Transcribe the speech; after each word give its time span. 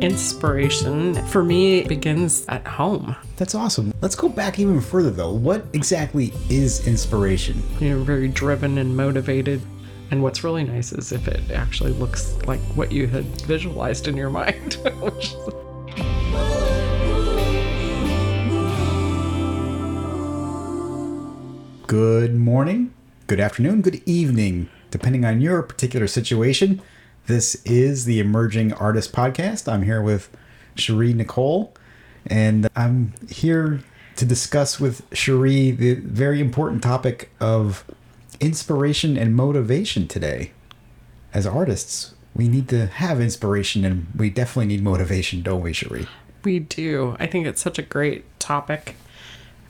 Inspiration 0.00 1.14
for 1.26 1.42
me 1.42 1.82
begins 1.82 2.46
at 2.48 2.64
home. 2.66 3.16
That's 3.36 3.54
awesome. 3.54 3.92
Let's 4.00 4.14
go 4.14 4.28
back 4.28 4.58
even 4.60 4.80
further 4.80 5.10
though. 5.10 5.32
What 5.32 5.64
exactly 5.72 6.32
is 6.48 6.86
inspiration? 6.86 7.60
You're 7.80 7.98
very 7.98 8.28
driven 8.28 8.78
and 8.78 8.96
motivated. 8.96 9.60
And 10.10 10.22
what's 10.22 10.44
really 10.44 10.64
nice 10.64 10.92
is 10.92 11.10
if 11.12 11.26
it 11.28 11.50
actually 11.50 11.92
looks 11.92 12.32
like 12.46 12.60
what 12.76 12.92
you 12.92 13.06
had 13.08 13.24
visualized 13.42 14.06
in 14.08 14.16
your 14.16 14.30
mind. 14.40 14.74
which 15.00 15.32
is- 15.34 16.48
Good 21.86 22.34
morning, 22.34 22.92
good 23.26 23.40
afternoon, 23.40 23.80
good 23.80 24.02
evening, 24.04 24.68
depending 24.90 25.24
on 25.24 25.40
your 25.40 25.62
particular 25.62 26.06
situation. 26.06 26.82
This 27.28 27.56
is 27.66 28.06
the 28.06 28.20
Emerging 28.20 28.72
Artist 28.72 29.12
Podcast. 29.12 29.70
I'm 29.70 29.82
here 29.82 30.00
with 30.00 30.34
Shiree 30.76 31.12
Nichole, 31.12 31.68
and 32.26 32.70
I'm 32.74 33.12
here 33.28 33.80
to 34.16 34.24
discuss 34.24 34.80
with 34.80 35.08
Shiree 35.10 35.76
the 35.76 35.96
very 35.96 36.40
important 36.40 36.82
topic 36.82 37.30
of 37.38 37.84
inspiration 38.40 39.18
and 39.18 39.36
motivation 39.36 40.08
today. 40.08 40.52
As 41.34 41.46
artists, 41.46 42.14
we 42.34 42.48
need 42.48 42.66
to 42.70 42.86
have 42.86 43.20
inspiration 43.20 43.84
and 43.84 44.06
we 44.16 44.30
definitely 44.30 44.68
need 44.74 44.82
motivation, 44.82 45.42
don't 45.42 45.60
we, 45.60 45.74
Shiree? 45.74 46.08
we 46.44 46.60
do. 46.60 47.14
I 47.20 47.26
think 47.26 47.46
it's 47.46 47.60
such 47.60 47.78
a 47.78 47.82
great 47.82 48.24
topic. 48.40 48.96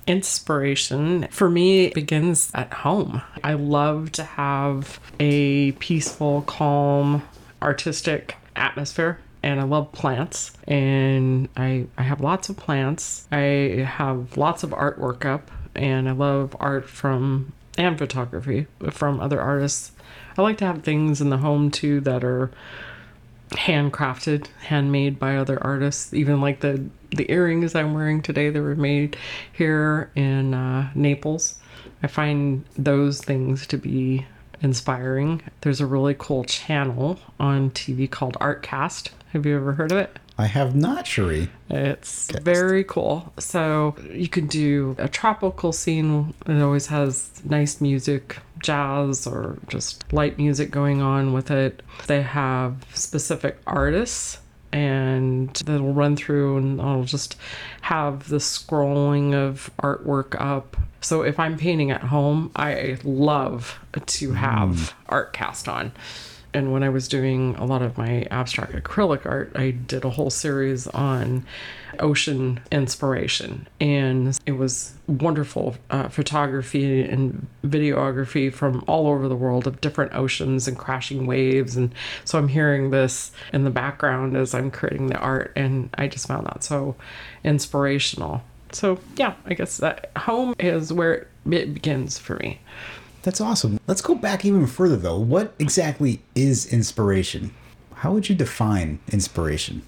Inspiration 0.06 1.26
for 1.32 1.50
me 1.50 1.90
begins 1.90 2.52
at 2.54 2.72
home. 2.72 3.20
I 3.42 3.54
love 3.54 4.12
to 4.12 4.22
have 4.22 5.00
a 5.18 5.72
peaceful, 5.72 6.42
calm, 6.42 7.24
artistic 7.62 8.36
atmosphere. 8.56 9.18
And 9.40 9.60
I 9.60 9.62
love 9.62 9.92
plants, 9.92 10.50
and 10.66 11.48
I, 11.56 11.86
I 11.96 12.02
have 12.02 12.20
lots 12.20 12.48
of 12.48 12.56
plants. 12.56 13.28
I 13.30 13.86
have 13.88 14.36
lots 14.36 14.64
of 14.64 14.70
artwork 14.70 15.24
up, 15.24 15.52
and 15.76 16.08
I 16.08 16.12
love 16.12 16.56
art 16.58 16.88
from 16.88 17.52
and 17.78 17.96
photography 17.96 18.66
from 18.90 19.20
other 19.20 19.40
artists. 19.40 19.92
I 20.36 20.42
like 20.42 20.58
to 20.58 20.66
have 20.66 20.82
things 20.82 21.20
in 21.20 21.30
the 21.30 21.38
home 21.38 21.70
too 21.70 22.00
that 22.00 22.24
are 22.24 22.50
handcrafted, 23.50 24.48
handmade 24.64 25.18
by 25.18 25.36
other 25.36 25.62
artists. 25.62 26.12
Even 26.12 26.40
like 26.40 26.60
the 26.60 26.84
the 27.10 27.30
earrings 27.30 27.74
I'm 27.74 27.94
wearing 27.94 28.20
today, 28.20 28.50
they 28.50 28.60
were 28.60 28.74
made 28.74 29.16
here 29.52 30.10
in 30.14 30.52
uh, 30.52 30.90
Naples. 30.94 31.58
I 32.02 32.06
find 32.06 32.64
those 32.76 33.22
things 33.22 33.66
to 33.68 33.78
be 33.78 34.26
inspiring. 34.62 35.42
There's 35.60 35.80
a 35.80 35.86
really 35.86 36.14
cool 36.18 36.44
channel 36.44 37.18
on 37.38 37.70
TV 37.70 38.10
called 38.10 38.34
Artcast. 38.40 39.10
Have 39.32 39.46
you 39.46 39.56
ever 39.56 39.72
heard 39.74 39.92
of 39.92 39.98
it? 39.98 40.18
I 40.40 40.46
have 40.46 40.76
not, 40.76 41.04
Shiree. 41.04 41.48
It's 41.68 42.30
very 42.30 42.84
cool. 42.84 43.32
So 43.38 43.96
you 44.12 44.28
can 44.28 44.46
do 44.46 44.94
a 44.96 45.08
tropical 45.08 45.72
scene. 45.72 46.32
It 46.46 46.62
always 46.62 46.86
has 46.86 47.30
nice 47.44 47.80
music, 47.80 48.38
jazz, 48.62 49.26
or 49.26 49.58
just 49.66 50.10
light 50.12 50.38
music 50.38 50.70
going 50.70 51.02
on 51.02 51.32
with 51.32 51.50
it. 51.50 51.82
They 52.06 52.22
have 52.22 52.86
specific 52.94 53.58
artists. 53.66 54.38
And 54.72 55.54
that'll 55.54 55.94
run 55.94 56.16
through, 56.16 56.58
and 56.58 56.80
I'll 56.80 57.04
just 57.04 57.36
have 57.82 58.28
the 58.28 58.36
scrolling 58.36 59.34
of 59.34 59.70
artwork 59.82 60.38
up. 60.38 60.76
So 61.00 61.22
if 61.22 61.38
I'm 61.38 61.56
painting 61.56 61.90
at 61.90 62.02
home, 62.02 62.50
I 62.54 62.98
love 63.02 63.78
to 63.92 64.32
have 64.32 64.68
mm. 64.70 64.92
art 65.08 65.32
cast 65.32 65.68
on. 65.68 65.92
And 66.54 66.72
when 66.72 66.82
I 66.82 66.88
was 66.88 67.08
doing 67.08 67.54
a 67.56 67.64
lot 67.64 67.82
of 67.82 67.98
my 67.98 68.26
abstract 68.30 68.72
acrylic 68.72 69.26
art, 69.26 69.52
I 69.54 69.70
did 69.70 70.04
a 70.04 70.10
whole 70.10 70.30
series 70.30 70.86
on 70.88 71.44
ocean 72.00 72.60
inspiration. 72.72 73.66
And 73.80 74.38
it 74.46 74.52
was 74.52 74.94
wonderful 75.06 75.76
uh, 75.90 76.08
photography 76.08 77.02
and 77.02 77.46
videography 77.64 78.52
from 78.52 78.82
all 78.86 79.08
over 79.08 79.28
the 79.28 79.36
world 79.36 79.66
of 79.66 79.80
different 79.80 80.14
oceans 80.14 80.66
and 80.66 80.78
crashing 80.78 81.26
waves. 81.26 81.76
And 81.76 81.94
so 82.24 82.38
I'm 82.38 82.48
hearing 82.48 82.90
this 82.90 83.32
in 83.52 83.64
the 83.64 83.70
background 83.70 84.36
as 84.36 84.54
I'm 84.54 84.70
creating 84.70 85.08
the 85.08 85.18
art. 85.18 85.52
And 85.54 85.90
I 85.98 86.08
just 86.08 86.26
found 86.26 86.46
that 86.46 86.64
so 86.64 86.96
inspirational. 87.44 88.42
So, 88.72 89.00
yeah, 89.16 89.34
I 89.46 89.54
guess 89.54 89.78
that 89.78 90.10
home 90.16 90.54
is 90.58 90.92
where 90.92 91.26
it 91.50 91.74
begins 91.74 92.18
for 92.18 92.36
me. 92.36 92.60
That's 93.28 93.42
awesome. 93.42 93.78
Let's 93.86 94.00
go 94.00 94.14
back 94.14 94.46
even 94.46 94.66
further 94.66 94.96
though. 94.96 95.18
What 95.18 95.52
exactly 95.58 96.22
is 96.34 96.64
inspiration? 96.72 97.54
How 97.96 98.10
would 98.14 98.30
you 98.30 98.34
define 98.34 99.00
inspiration? 99.12 99.82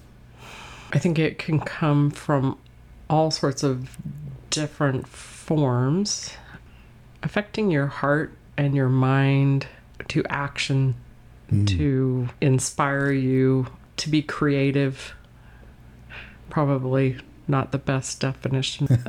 I 0.93 0.99
think 0.99 1.17
it 1.17 1.39
can 1.39 1.59
come 1.59 2.11
from 2.11 2.59
all 3.09 3.31
sorts 3.31 3.63
of 3.63 3.97
different 4.51 5.07
forms, 5.07 6.37
affecting 7.23 7.71
your 7.71 7.87
heart 7.87 8.31
and 8.57 8.75
your 8.75 8.89
mind 8.89 9.65
to 10.09 10.23
action, 10.29 10.93
hmm. 11.49 11.65
to 11.65 12.29
inspire 12.41 13.11
you 13.11 13.65
to 13.97 14.09
be 14.09 14.21
creative. 14.21 15.15
Probably 16.51 17.17
not 17.51 17.71
the 17.71 17.77
best 17.77 18.19
definition, 18.19 18.87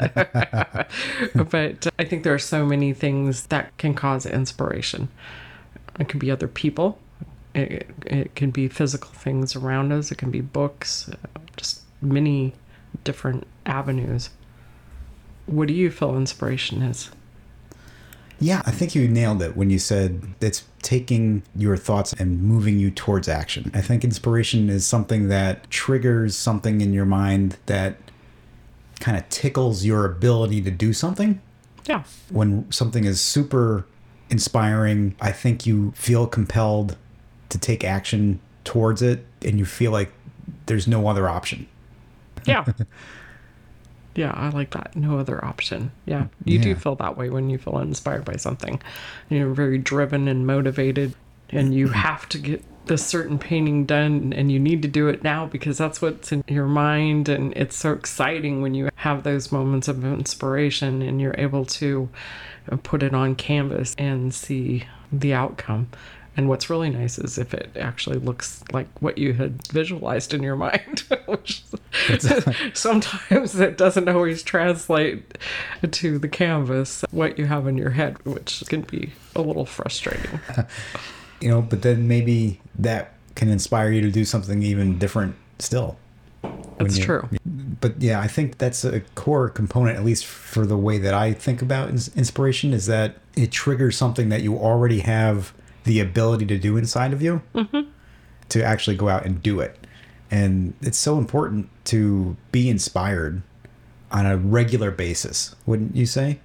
but 1.34 1.86
I 1.98 2.04
think 2.04 2.24
there 2.24 2.34
are 2.34 2.38
so 2.38 2.66
many 2.66 2.92
things 2.92 3.46
that 3.46 3.74
can 3.78 3.94
cause 3.94 4.26
inspiration. 4.26 5.08
It 5.98 6.08
can 6.08 6.18
be 6.18 6.30
other 6.30 6.48
people. 6.48 6.98
It, 7.54 7.88
it 8.04 8.34
can 8.34 8.50
be 8.50 8.68
physical 8.68 9.10
things 9.10 9.56
around 9.56 9.92
us. 9.92 10.10
It 10.10 10.18
can 10.18 10.30
be 10.30 10.40
books, 10.40 11.08
uh, 11.08 11.38
just 11.56 11.82
many 12.02 12.54
different 13.04 13.46
avenues. 13.64 14.30
What 15.46 15.68
do 15.68 15.74
you 15.74 15.90
feel 15.90 16.16
inspiration 16.16 16.82
is? 16.82 17.10
Yeah, 18.42 18.62
I 18.66 18.72
think 18.72 18.96
you 18.96 19.06
nailed 19.06 19.40
it 19.40 19.56
when 19.56 19.70
you 19.70 19.78
said 19.78 20.34
it's 20.40 20.64
taking 20.82 21.44
your 21.54 21.76
thoughts 21.76 22.12
and 22.14 22.42
moving 22.42 22.76
you 22.76 22.90
towards 22.90 23.28
action. 23.28 23.70
I 23.72 23.80
think 23.80 24.02
inspiration 24.02 24.68
is 24.68 24.84
something 24.84 25.28
that 25.28 25.70
triggers 25.70 26.36
something 26.36 26.80
in 26.80 26.92
your 26.92 27.04
mind 27.04 27.56
that 27.66 27.98
kind 29.02 29.16
of 29.18 29.28
tickles 29.28 29.84
your 29.84 30.06
ability 30.06 30.62
to 30.62 30.70
do 30.70 30.92
something. 30.92 31.40
Yeah, 31.86 32.04
When 32.30 32.70
something 32.70 33.04
is 33.04 33.20
super 33.20 33.84
inspiring, 34.30 35.16
I 35.20 35.32
think 35.32 35.66
you 35.66 35.90
feel 35.96 36.28
compelled 36.28 36.96
to 37.48 37.58
take 37.58 37.82
action 37.82 38.38
towards 38.62 39.02
it 39.02 39.26
and 39.44 39.58
you 39.58 39.64
feel 39.64 39.90
like 39.90 40.12
there's 40.66 40.86
no 40.86 41.08
other 41.08 41.28
option. 41.28 41.66
yeah. 42.46 42.64
Yeah, 44.14 44.32
I 44.36 44.50
like 44.50 44.72
that. 44.72 44.94
No 44.94 45.18
other 45.18 45.42
option. 45.42 45.90
Yeah, 46.04 46.26
you 46.44 46.58
do 46.58 46.74
feel 46.74 46.96
that 46.96 47.16
way 47.16 47.30
when 47.30 47.48
you 47.48 47.56
feel 47.56 47.78
inspired 47.78 48.26
by 48.26 48.36
something. 48.36 48.82
You're 49.30 49.54
very 49.54 49.78
driven 49.78 50.28
and 50.28 50.46
motivated, 50.46 51.14
and 51.48 51.74
you 51.74 51.88
have 52.04 52.28
to 52.28 52.38
get 52.38 52.62
this 52.86 53.04
certain 53.04 53.38
painting 53.38 53.84
done, 53.84 54.32
and 54.32 54.50
you 54.50 54.58
need 54.58 54.82
to 54.82 54.88
do 54.88 55.08
it 55.08 55.22
now 55.22 55.46
because 55.46 55.78
that's 55.78 56.02
what's 56.02 56.32
in 56.32 56.44
your 56.48 56.66
mind. 56.66 57.28
And 57.28 57.52
it's 57.56 57.76
so 57.76 57.92
exciting 57.92 58.62
when 58.62 58.74
you 58.74 58.90
have 58.96 59.22
those 59.22 59.52
moments 59.52 59.88
of 59.88 60.04
inspiration 60.04 61.02
and 61.02 61.20
you're 61.20 61.34
able 61.38 61.64
to 61.64 62.08
put 62.82 63.02
it 63.02 63.14
on 63.14 63.34
canvas 63.34 63.94
and 63.98 64.34
see 64.34 64.86
the 65.12 65.34
outcome. 65.34 65.88
And 66.34 66.48
what's 66.48 66.70
really 66.70 66.88
nice 66.88 67.18
is 67.18 67.36
if 67.36 67.52
it 67.52 67.76
actually 67.78 68.18
looks 68.18 68.64
like 68.72 68.88
what 69.00 69.18
you 69.18 69.34
had 69.34 69.66
visualized 69.68 70.32
in 70.32 70.42
your 70.42 70.56
mind, 70.56 71.04
which 71.26 71.62
sometimes 72.72 73.60
it 73.60 73.76
doesn't 73.76 74.08
always 74.08 74.42
translate 74.42 75.36
to 75.90 76.18
the 76.18 76.28
canvas 76.28 77.04
what 77.10 77.38
you 77.38 77.46
have 77.46 77.66
in 77.66 77.76
your 77.76 77.90
head, 77.90 78.24
which 78.24 78.64
can 78.68 78.80
be 78.82 79.12
a 79.36 79.42
little 79.42 79.66
frustrating. 79.66 80.40
You 81.40 81.48
know, 81.48 81.60
but 81.60 81.82
then 81.82 82.06
maybe 82.06 82.60
that 82.78 83.14
can 83.34 83.48
inspire 83.48 83.90
you 83.90 84.00
to 84.02 84.10
do 84.10 84.24
something 84.24 84.62
even 84.62 84.98
different 84.98 85.36
still. 85.58 85.96
That's 86.78 86.98
you- 86.98 87.04
true. 87.04 87.28
But 87.80 88.00
yeah, 88.00 88.20
I 88.20 88.28
think 88.28 88.58
that's 88.58 88.84
a 88.84 89.00
core 89.14 89.48
component, 89.48 89.96
at 89.96 90.04
least 90.04 90.24
for 90.24 90.66
the 90.66 90.76
way 90.76 90.98
that 90.98 91.14
I 91.14 91.32
think 91.32 91.62
about 91.62 91.88
inspiration, 91.88 92.72
is 92.72 92.86
that 92.86 93.16
it 93.36 93.50
triggers 93.50 93.96
something 93.96 94.28
that 94.28 94.42
you 94.42 94.56
already 94.56 95.00
have 95.00 95.52
the 95.84 95.98
ability 96.00 96.46
to 96.46 96.58
do 96.58 96.76
inside 96.76 97.12
of 97.12 97.22
you 97.22 97.42
mm-hmm. 97.54 97.90
to 98.50 98.62
actually 98.62 98.96
go 98.96 99.08
out 99.08 99.24
and 99.24 99.42
do 99.42 99.60
it. 99.60 99.78
And 100.30 100.74
it's 100.80 100.98
so 100.98 101.18
important 101.18 101.68
to 101.86 102.36
be 102.52 102.70
inspired 102.70 103.42
on 104.10 104.26
a 104.26 104.36
regular 104.36 104.90
basis, 104.90 105.54
wouldn't 105.66 105.96
you 105.96 106.06
say? 106.06 106.38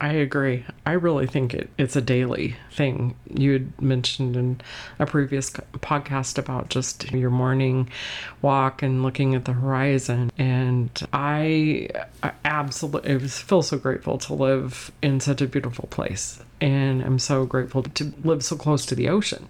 I 0.00 0.12
agree. 0.12 0.64
I 0.86 0.92
really 0.92 1.26
think 1.26 1.54
it, 1.54 1.70
it's 1.76 1.96
a 1.96 2.00
daily 2.00 2.56
thing. 2.70 3.16
You 3.34 3.52
had 3.54 3.82
mentioned 3.82 4.36
in 4.36 4.60
a 4.98 5.06
previous 5.06 5.50
podcast 5.50 6.38
about 6.38 6.68
just 6.68 7.10
your 7.10 7.30
morning 7.30 7.90
walk 8.40 8.82
and 8.82 9.02
looking 9.02 9.34
at 9.34 9.44
the 9.44 9.54
horizon. 9.54 10.30
And 10.38 10.90
I, 11.12 11.88
absolutely 12.44 13.18
feel 13.28 13.62
so 13.62 13.78
grateful 13.78 14.18
to 14.18 14.34
live 14.34 14.92
in 15.02 15.20
such 15.20 15.40
a 15.40 15.46
beautiful 15.46 15.88
place. 15.88 16.40
And 16.60 17.02
I'm 17.02 17.18
so 17.18 17.44
grateful 17.44 17.82
to 17.82 18.12
live 18.24 18.44
so 18.44 18.56
close 18.56 18.86
to 18.86 18.94
the 18.94 19.08
ocean. 19.08 19.48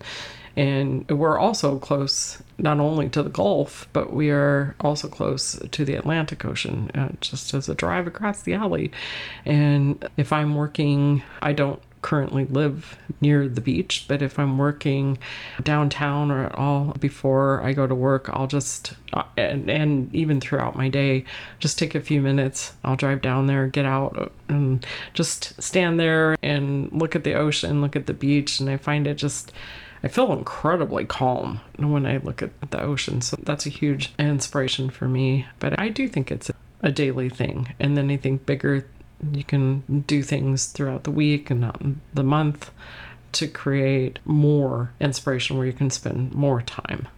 And 0.58 1.08
we're 1.08 1.38
also 1.38 1.78
close 1.78 2.42
not 2.58 2.80
only 2.80 3.08
to 3.10 3.22
the 3.22 3.30
Gulf, 3.30 3.88
but 3.92 4.12
we 4.12 4.30
are 4.30 4.74
also 4.80 5.06
close 5.06 5.56
to 5.70 5.84
the 5.84 5.94
Atlantic 5.94 6.44
Ocean, 6.44 6.90
uh, 6.96 7.10
just 7.20 7.54
as 7.54 7.68
a 7.68 7.76
drive 7.76 8.08
across 8.08 8.42
the 8.42 8.54
alley. 8.54 8.90
And 9.44 10.04
if 10.16 10.32
I'm 10.32 10.56
working, 10.56 11.22
I 11.40 11.52
don't 11.52 11.80
currently 12.02 12.44
live 12.46 12.98
near 13.20 13.48
the 13.48 13.60
beach, 13.60 14.06
but 14.08 14.20
if 14.20 14.36
I'm 14.36 14.58
working 14.58 15.18
downtown 15.62 16.32
or 16.32 16.46
at 16.46 16.54
all 16.56 16.92
before 16.98 17.62
I 17.62 17.72
go 17.72 17.86
to 17.86 17.94
work, 17.94 18.28
I'll 18.32 18.48
just, 18.48 18.94
uh, 19.12 19.22
and, 19.36 19.70
and 19.70 20.12
even 20.12 20.40
throughout 20.40 20.74
my 20.74 20.88
day, 20.88 21.24
just 21.60 21.78
take 21.78 21.94
a 21.94 22.00
few 22.00 22.20
minutes. 22.20 22.72
I'll 22.82 22.96
drive 22.96 23.22
down 23.22 23.46
there, 23.46 23.68
get 23.68 23.84
out, 23.84 24.32
and 24.48 24.84
just 25.14 25.62
stand 25.62 26.00
there 26.00 26.36
and 26.42 26.90
look 26.92 27.14
at 27.14 27.22
the 27.22 27.34
ocean, 27.34 27.80
look 27.80 27.94
at 27.94 28.06
the 28.06 28.14
beach, 28.14 28.58
and 28.58 28.68
I 28.68 28.76
find 28.76 29.06
it 29.06 29.14
just, 29.14 29.52
I 30.02 30.08
feel 30.08 30.32
incredibly 30.32 31.04
calm 31.04 31.60
when 31.76 32.06
I 32.06 32.18
look 32.18 32.42
at 32.42 32.70
the 32.70 32.80
ocean. 32.80 33.20
So 33.20 33.36
that's 33.42 33.66
a 33.66 33.70
huge 33.70 34.12
inspiration 34.18 34.90
for 34.90 35.08
me. 35.08 35.46
But 35.58 35.78
I 35.78 35.88
do 35.88 36.08
think 36.08 36.30
it's 36.30 36.50
a 36.82 36.92
daily 36.92 37.28
thing. 37.28 37.74
And 37.80 37.96
then 37.96 38.10
I 38.10 38.16
think 38.16 38.46
bigger 38.46 38.86
you 39.32 39.44
can 39.44 40.04
do 40.06 40.22
things 40.22 40.66
throughout 40.66 41.04
the 41.04 41.10
week 41.10 41.50
and 41.50 41.60
not 41.60 41.82
the 42.14 42.22
month 42.22 42.70
to 43.32 43.48
create 43.48 44.18
more 44.24 44.92
inspiration 45.00 45.56
where 45.56 45.66
you 45.66 45.72
can 45.72 45.90
spend 45.90 46.34
more 46.34 46.62
time. 46.62 47.08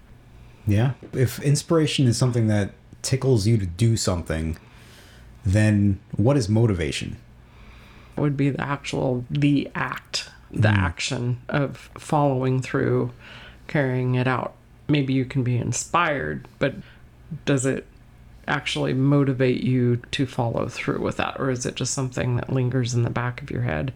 Yeah. 0.66 0.92
If 1.12 1.40
inspiration 1.40 2.06
is 2.06 2.16
something 2.16 2.46
that 2.48 2.72
tickles 3.02 3.46
you 3.46 3.58
to 3.58 3.66
do 3.66 3.96
something, 3.96 4.58
then 5.44 6.00
what 6.16 6.36
is 6.36 6.48
motivation? 6.48 7.16
It 8.16 8.20
would 8.20 8.36
be 8.36 8.50
the 8.50 8.60
actual 8.60 9.24
the 9.30 9.70
act, 9.74 10.30
the 10.52 10.68
mm. 10.68 10.76
action 10.76 11.40
of 11.48 11.90
following 11.98 12.60
through, 12.60 13.12
carrying 13.66 14.14
it 14.14 14.26
out. 14.26 14.54
Maybe 14.88 15.12
you 15.12 15.24
can 15.24 15.42
be 15.42 15.56
inspired, 15.56 16.48
but 16.58 16.74
does 17.44 17.64
it 17.64 17.86
actually 18.48 18.92
motivate 18.92 19.62
you 19.62 19.96
to 20.10 20.26
follow 20.26 20.68
through 20.68 21.00
with 21.00 21.16
that? 21.18 21.38
Or 21.38 21.50
is 21.50 21.64
it 21.64 21.76
just 21.76 21.94
something 21.94 22.36
that 22.36 22.52
lingers 22.52 22.94
in 22.94 23.02
the 23.02 23.10
back 23.10 23.40
of 23.42 23.50
your 23.50 23.62
head? 23.62 23.92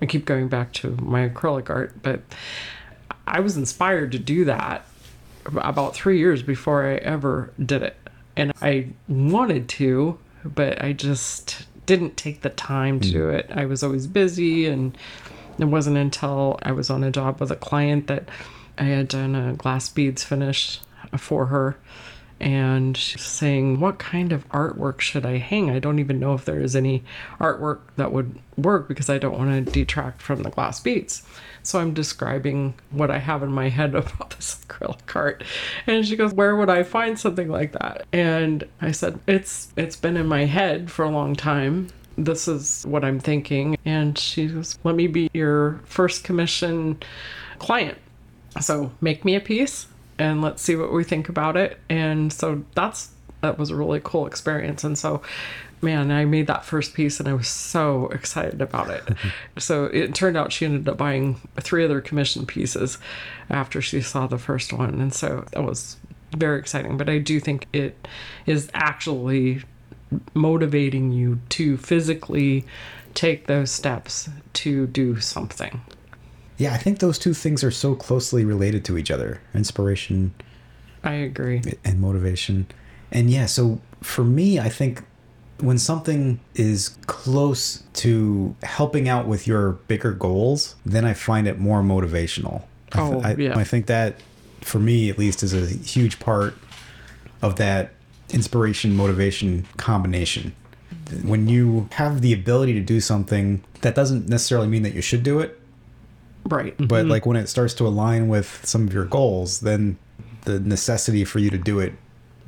I 0.00 0.06
keep 0.06 0.24
going 0.24 0.48
back 0.48 0.72
to 0.74 0.90
my 1.00 1.28
acrylic 1.28 1.70
art, 1.70 2.02
but 2.02 2.22
I 3.26 3.40
was 3.40 3.56
inspired 3.56 4.12
to 4.12 4.18
do 4.18 4.44
that 4.46 4.86
about 5.44 5.94
three 5.94 6.18
years 6.18 6.42
before 6.42 6.86
I 6.86 6.96
ever 6.96 7.52
did 7.64 7.82
it. 7.82 7.96
And 8.36 8.52
I 8.60 8.88
wanted 9.08 9.68
to, 9.70 10.18
but 10.44 10.82
I 10.82 10.92
just 10.92 11.66
didn't 11.86 12.16
take 12.16 12.42
the 12.42 12.50
time 12.50 13.00
to 13.00 13.10
do 13.10 13.26
mm. 13.28 13.38
it. 13.38 13.50
I 13.54 13.64
was 13.64 13.82
always 13.82 14.06
busy, 14.06 14.66
and 14.66 14.96
it 15.58 15.66
wasn't 15.66 15.96
until 15.96 16.58
I 16.62 16.72
was 16.72 16.90
on 16.90 17.04
a 17.04 17.10
job 17.10 17.40
with 17.40 17.50
a 17.50 17.56
client 17.56 18.06
that 18.08 18.28
I 18.78 18.84
had 18.84 19.08
done 19.08 19.34
a 19.34 19.54
glass 19.54 19.88
beads 19.88 20.22
finish 20.22 20.80
for 21.16 21.46
her 21.46 21.76
and 22.38 22.96
saying, 22.96 23.80
What 23.80 23.98
kind 23.98 24.32
of 24.32 24.48
artwork 24.50 25.00
should 25.00 25.24
I 25.24 25.38
hang? 25.38 25.70
I 25.70 25.78
don't 25.78 25.98
even 25.98 26.20
know 26.20 26.34
if 26.34 26.44
there 26.44 26.60
is 26.60 26.76
any 26.76 27.02
artwork 27.40 27.80
that 27.96 28.12
would 28.12 28.38
work 28.56 28.88
because 28.88 29.08
I 29.08 29.18
don't 29.18 29.38
want 29.38 29.66
to 29.66 29.72
detract 29.72 30.20
from 30.20 30.42
the 30.42 30.50
glass 30.50 30.80
beads. 30.80 31.22
So 31.62 31.80
I'm 31.80 31.94
describing 31.94 32.74
what 32.90 33.10
I 33.10 33.18
have 33.18 33.42
in 33.42 33.50
my 33.50 33.68
head 33.68 33.94
about 33.94 34.30
this 34.30 34.64
acrylic 34.66 35.14
art. 35.14 35.44
And 35.86 36.06
she 36.06 36.16
goes, 36.16 36.34
Where 36.34 36.56
would 36.56 36.70
I 36.70 36.82
find 36.82 37.18
something 37.18 37.48
like 37.48 37.72
that? 37.72 38.06
And 38.12 38.64
I 38.80 38.92
said, 38.92 39.18
It's 39.26 39.72
it's 39.76 39.96
been 39.96 40.16
in 40.16 40.26
my 40.26 40.44
head 40.44 40.90
for 40.90 41.04
a 41.04 41.10
long 41.10 41.34
time. 41.36 41.88
This 42.16 42.48
is 42.48 42.84
what 42.84 43.04
I'm 43.04 43.20
thinking. 43.20 43.76
And 43.84 44.18
she 44.18 44.46
goes, 44.48 44.78
Let 44.84 44.94
me 44.94 45.06
be 45.06 45.30
your 45.34 45.80
first 45.84 46.24
commission 46.24 46.98
client. 47.58 47.98
So 48.60 48.92
make 49.00 49.24
me 49.24 49.34
a 49.34 49.40
piece 49.40 49.86
and 50.18 50.40
let's 50.40 50.62
see 50.62 50.76
what 50.76 50.92
we 50.92 51.04
think 51.04 51.28
about 51.28 51.56
it. 51.56 51.78
And 51.88 52.32
so 52.32 52.64
that's 52.74 53.10
that 53.42 53.58
was 53.58 53.70
a 53.70 53.76
really 53.76 54.00
cool 54.02 54.26
experience. 54.26 54.82
And 54.82 54.98
so 54.98 55.22
man, 55.82 56.10
I 56.10 56.24
made 56.24 56.46
that 56.46 56.64
first 56.64 56.94
piece 56.94 57.20
and 57.20 57.28
I 57.28 57.34
was 57.34 57.48
so 57.48 58.08
excited 58.08 58.60
about 58.60 58.90
it. 58.90 59.04
so 59.58 59.84
it 59.86 60.14
turned 60.14 60.36
out 60.36 60.52
she 60.52 60.64
ended 60.64 60.88
up 60.88 60.96
buying 60.96 61.40
three 61.60 61.84
other 61.84 62.00
commission 62.00 62.46
pieces 62.46 62.98
after 63.50 63.82
she 63.82 64.00
saw 64.00 64.26
the 64.26 64.38
first 64.38 64.72
one. 64.72 65.00
And 65.00 65.12
so 65.12 65.44
that 65.52 65.62
was 65.64 65.98
very 66.36 66.58
exciting. 66.58 66.96
But 66.96 67.08
I 67.08 67.18
do 67.18 67.40
think 67.40 67.66
it 67.72 68.08
is 68.46 68.70
actually 68.74 69.62
motivating 70.34 71.12
you 71.12 71.40
to 71.50 71.76
physically 71.76 72.64
take 73.14 73.46
those 73.46 73.70
steps 73.70 74.28
to 74.52 74.86
do 74.86 75.20
something. 75.20 75.80
Yeah, 76.58 76.72
I 76.72 76.78
think 76.78 77.00
those 77.00 77.18
two 77.18 77.34
things 77.34 77.62
are 77.64 77.70
so 77.70 77.94
closely 77.94 78.44
related 78.44 78.84
to 78.86 78.96
each 78.96 79.10
other 79.10 79.40
inspiration. 79.54 80.34
I 81.04 81.14
agree. 81.14 81.62
And 81.84 82.00
motivation. 82.00 82.66
And 83.10 83.30
yeah, 83.30 83.46
so 83.46 83.80
for 84.02 84.24
me, 84.24 84.58
I 84.58 84.68
think 84.68 85.02
when 85.58 85.78
something 85.78 86.40
is 86.54 86.96
close 87.06 87.82
to 87.94 88.54
helping 88.62 89.08
out 89.08 89.26
with 89.26 89.46
your 89.46 89.72
bigger 89.72 90.12
goals, 90.12 90.76
then 90.84 91.04
I 91.04 91.14
find 91.14 91.46
it 91.46 91.58
more 91.58 91.82
motivational. 91.82 92.64
Oh, 92.94 93.20
I, 93.22 93.34
yeah. 93.34 93.58
I 93.58 93.64
think 93.64 93.86
that, 93.86 94.16
for 94.60 94.78
me 94.78 95.10
at 95.10 95.18
least, 95.18 95.42
is 95.42 95.54
a 95.54 95.66
huge 95.66 96.18
part 96.20 96.54
of 97.42 97.56
that 97.56 97.92
inspiration 98.30 98.94
motivation 98.94 99.66
combination. 99.76 100.54
When 101.22 101.48
you 101.48 101.88
have 101.92 102.20
the 102.20 102.32
ability 102.32 102.74
to 102.74 102.80
do 102.80 103.00
something, 103.00 103.62
that 103.82 103.94
doesn't 103.94 104.28
necessarily 104.28 104.66
mean 104.66 104.82
that 104.82 104.94
you 104.94 105.02
should 105.02 105.22
do 105.22 105.38
it 105.38 105.60
Right. 106.48 106.76
But 106.78 107.02
mm-hmm. 107.02 107.10
like 107.10 107.26
when 107.26 107.36
it 107.36 107.48
starts 107.48 107.74
to 107.74 107.86
align 107.86 108.28
with 108.28 108.64
some 108.64 108.86
of 108.86 108.92
your 108.92 109.04
goals, 109.04 109.60
then 109.60 109.98
the 110.44 110.60
necessity 110.60 111.24
for 111.24 111.38
you 111.38 111.50
to 111.50 111.58
do 111.58 111.78
it 111.80 111.94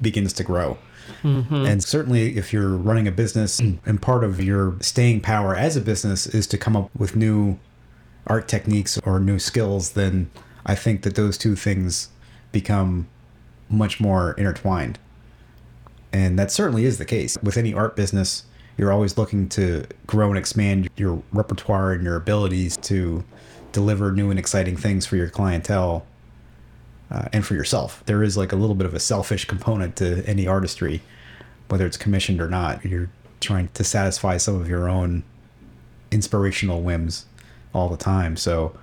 begins 0.00 0.32
to 0.34 0.44
grow. 0.44 0.78
Mm-hmm. 1.22 1.54
And 1.54 1.82
certainly, 1.82 2.36
if 2.36 2.52
you're 2.52 2.76
running 2.76 3.08
a 3.08 3.12
business 3.12 3.58
and 3.58 4.00
part 4.00 4.24
of 4.24 4.42
your 4.42 4.76
staying 4.80 5.22
power 5.22 5.56
as 5.56 5.76
a 5.76 5.80
business 5.80 6.26
is 6.26 6.46
to 6.48 6.58
come 6.58 6.76
up 6.76 6.90
with 6.96 7.16
new 7.16 7.58
art 8.26 8.46
techniques 8.46 8.98
or 9.04 9.18
new 9.18 9.38
skills, 9.38 9.92
then 9.92 10.30
I 10.66 10.74
think 10.74 11.02
that 11.02 11.14
those 11.14 11.38
two 11.38 11.56
things 11.56 12.10
become 12.52 13.08
much 13.70 14.00
more 14.00 14.32
intertwined. 14.32 14.98
And 16.12 16.38
that 16.38 16.50
certainly 16.50 16.84
is 16.84 16.98
the 16.98 17.04
case. 17.04 17.36
With 17.42 17.56
any 17.56 17.74
art 17.74 17.96
business, 17.96 18.44
you're 18.76 18.92
always 18.92 19.18
looking 19.18 19.48
to 19.50 19.84
grow 20.06 20.28
and 20.28 20.38
expand 20.38 20.88
your 20.96 21.22
repertoire 21.32 21.92
and 21.92 22.04
your 22.04 22.16
abilities 22.16 22.76
to 22.78 23.24
deliver 23.72 24.12
new 24.12 24.30
and 24.30 24.38
exciting 24.38 24.76
things 24.76 25.04
for 25.04 25.16
your 25.16 25.28
clientele 25.28 26.06
uh, 27.10 27.28
and 27.32 27.44
for 27.44 27.54
yourself. 27.54 28.02
There 28.06 28.22
is 28.22 28.36
like 28.36 28.52
a 28.52 28.56
little 28.56 28.74
bit 28.74 28.86
of 28.86 28.94
a 28.94 29.00
selfish 29.00 29.44
component 29.44 29.96
to 29.96 30.24
any 30.26 30.46
artistry, 30.46 31.02
whether 31.68 31.86
it's 31.86 31.96
commissioned 31.96 32.40
or 32.40 32.48
not. 32.48 32.84
You're 32.84 33.10
trying 33.40 33.68
to 33.74 33.84
satisfy 33.84 34.36
some 34.36 34.60
of 34.60 34.68
your 34.68 34.88
own 34.88 35.24
inspirational 36.10 36.82
whims 36.82 37.26
all 37.74 37.88
the 37.88 37.96
time. 37.96 38.36
So, 38.36 38.76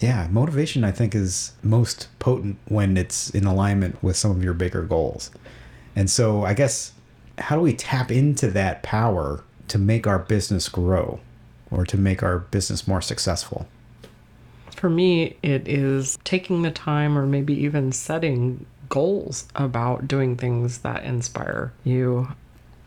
yeah, 0.00 0.28
motivation 0.30 0.84
I 0.84 0.90
think 0.90 1.14
is 1.14 1.52
most 1.62 2.08
potent 2.18 2.58
when 2.66 2.96
it's 2.96 3.30
in 3.30 3.44
alignment 3.44 4.02
with 4.02 4.16
some 4.16 4.30
of 4.30 4.44
your 4.44 4.54
bigger 4.54 4.82
goals. 4.82 5.30
And 5.96 6.10
so, 6.10 6.44
I 6.44 6.54
guess, 6.54 6.92
how 7.38 7.56
do 7.56 7.62
we 7.62 7.74
tap 7.74 8.12
into 8.12 8.50
that 8.50 8.82
power 8.82 9.42
to 9.68 9.78
make 9.78 10.06
our 10.06 10.18
business 10.18 10.68
grow 10.68 11.18
or 11.70 11.84
to 11.86 11.96
make 11.96 12.22
our 12.22 12.38
business 12.38 12.86
more 12.86 13.00
successful? 13.00 13.66
For 14.70 14.90
me, 14.90 15.36
it 15.42 15.66
is 15.66 16.18
taking 16.22 16.62
the 16.62 16.70
time 16.70 17.16
or 17.16 17.26
maybe 17.26 17.54
even 17.54 17.92
setting 17.92 18.66
goals 18.90 19.48
about 19.56 20.06
doing 20.06 20.36
things 20.36 20.78
that 20.78 21.02
inspire 21.02 21.72
you. 21.82 22.28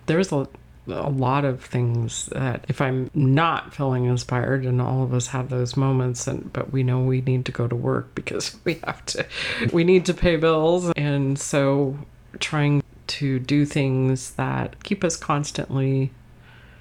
There's 0.06 0.32
a 0.32 0.48
a 0.88 1.10
lot 1.10 1.46
of 1.46 1.64
things 1.64 2.28
that 2.28 2.66
if 2.68 2.82
I'm 2.82 3.12
not 3.14 3.76
feeling 3.76 4.06
inspired, 4.06 4.66
and 4.66 4.82
all 4.82 5.04
of 5.04 5.14
us 5.14 5.28
have 5.28 5.50
those 5.50 5.78
moments, 5.78 6.26
and 6.28 6.52
but 6.52 6.72
we 6.72 6.84
know 6.84 7.00
we 7.02 7.22
need 7.22 7.46
to 7.46 7.52
go 7.52 7.68
to 7.68 7.76
work 7.76 8.14
because 8.16 8.56
we 8.64 8.76
have 8.84 9.06
to, 9.08 9.26
we 9.72 9.84
need 9.84 10.06
to 10.06 10.14
pay 10.14 10.36
bills, 10.36 10.92
and 10.96 11.38
so 11.38 11.98
trying 12.40 12.82
to 13.10 13.40
do 13.40 13.66
things 13.66 14.32
that 14.32 14.84
keep 14.84 15.04
us 15.04 15.18
constantly 15.18 16.12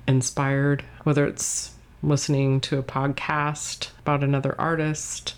inspired, 0.07 0.85
whether 1.05 1.27
it's 1.27 1.75
listening 2.03 2.61
to 2.61 2.79
a 2.79 2.83
podcast 2.83 3.91
about 4.01 4.23
another 4.23 4.55
artist, 4.59 5.35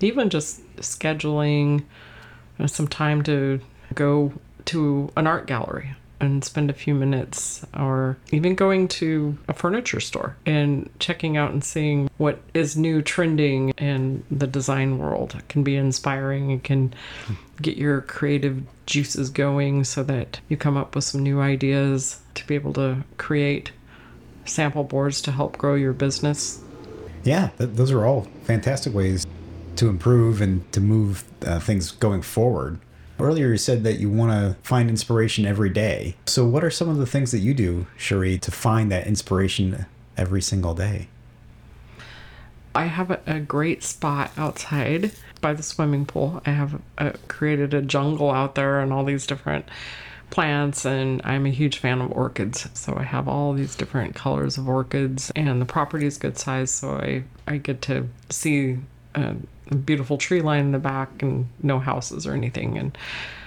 even 0.00 0.30
just 0.30 0.64
scheduling 0.76 1.84
some 2.66 2.86
time 2.86 3.22
to 3.22 3.60
go 3.94 4.32
to 4.66 5.10
an 5.16 5.26
art 5.26 5.46
gallery 5.46 5.94
and 6.20 6.44
spend 6.44 6.70
a 6.70 6.74
few 6.74 6.94
minutes, 6.94 7.64
or 7.78 8.16
even 8.32 8.54
going 8.54 8.88
to 8.88 9.36
a 9.48 9.54
furniture 9.54 10.00
store 10.00 10.36
and 10.46 10.90
checking 10.98 11.36
out 11.36 11.52
and 11.52 11.64
seeing 11.64 12.10
what 12.18 12.40
is 12.54 12.76
new 12.76 13.02
trending 13.02 13.70
in 13.70 14.22
the 14.30 14.46
design 14.46 14.98
world 14.98 15.34
it 15.34 15.48
can 15.48 15.62
be 15.62 15.76
inspiring. 15.76 16.50
It 16.50 16.64
can 16.64 16.94
get 17.60 17.76
your 17.76 18.00
creative 18.02 18.62
juices 18.86 19.30
going 19.30 19.84
so 19.84 20.02
that 20.04 20.40
you 20.48 20.56
come 20.56 20.76
up 20.76 20.94
with 20.94 21.04
some 21.04 21.22
new 21.22 21.40
ideas 21.40 22.20
to 22.34 22.46
be 22.46 22.54
able 22.54 22.72
to 22.74 23.04
create 23.16 23.72
sample 24.44 24.84
boards 24.84 25.20
to 25.22 25.32
help 25.32 25.56
grow 25.56 25.74
your 25.74 25.92
business? 25.92 26.60
Yeah, 27.24 27.50
th- 27.58 27.70
those 27.74 27.90
are 27.90 28.04
all 28.04 28.26
fantastic 28.44 28.94
ways 28.94 29.26
to 29.76 29.88
improve 29.88 30.40
and 30.40 30.70
to 30.72 30.80
move 30.80 31.24
uh, 31.46 31.60
things 31.60 31.90
going 31.92 32.22
forward. 32.22 32.78
Earlier, 33.20 33.48
you 33.48 33.56
said 33.56 33.84
that 33.84 33.98
you 33.98 34.08
want 34.08 34.32
to 34.32 34.56
find 34.62 34.88
inspiration 34.88 35.44
every 35.44 35.70
day. 35.70 36.16
So, 36.26 36.46
what 36.46 36.64
are 36.64 36.70
some 36.70 36.88
of 36.88 36.96
the 36.96 37.06
things 37.06 37.32
that 37.32 37.40
you 37.40 37.54
do, 37.54 37.86
Shiree, 37.98 38.40
to 38.40 38.50
find 38.50 38.90
that 38.90 39.06
inspiration 39.06 39.86
every 40.16 40.42
single 40.42 40.74
day? 40.74 41.08
I 42.74 42.84
have 42.84 43.10
a, 43.10 43.20
a 43.26 43.40
great 43.40 43.82
spot 43.82 44.30
outside 44.36 45.12
by 45.40 45.54
the 45.54 45.62
swimming 45.62 46.06
pool. 46.06 46.40
I 46.46 46.50
have 46.50 46.80
uh 46.98 47.12
created 47.28 47.74
a 47.74 47.82
jungle 47.82 48.30
out 48.30 48.54
there 48.54 48.80
and 48.80 48.92
all 48.92 49.04
these 49.04 49.26
different 49.26 49.66
plants, 50.30 50.84
and 50.84 51.20
I'm 51.24 51.46
a 51.46 51.50
huge 51.50 51.78
fan 51.78 52.00
of 52.00 52.12
orchids. 52.12 52.68
So 52.74 52.94
I 52.96 53.02
have 53.02 53.28
all 53.28 53.52
these 53.52 53.74
different 53.74 54.14
colors 54.14 54.56
of 54.56 54.68
orchids, 54.68 55.30
and 55.36 55.60
the 55.60 55.66
property 55.66 56.06
is 56.06 56.16
good 56.16 56.38
size, 56.38 56.70
so 56.70 56.92
I 56.92 57.24
I 57.46 57.58
get 57.58 57.82
to 57.82 58.08
see 58.30 58.78
a, 59.14 59.34
a 59.59 59.59
beautiful 59.76 60.18
tree 60.18 60.40
line 60.40 60.66
in 60.66 60.72
the 60.72 60.78
back 60.78 61.22
and 61.22 61.48
no 61.62 61.78
houses 61.78 62.26
or 62.26 62.32
anything. 62.32 62.78
And 62.78 62.96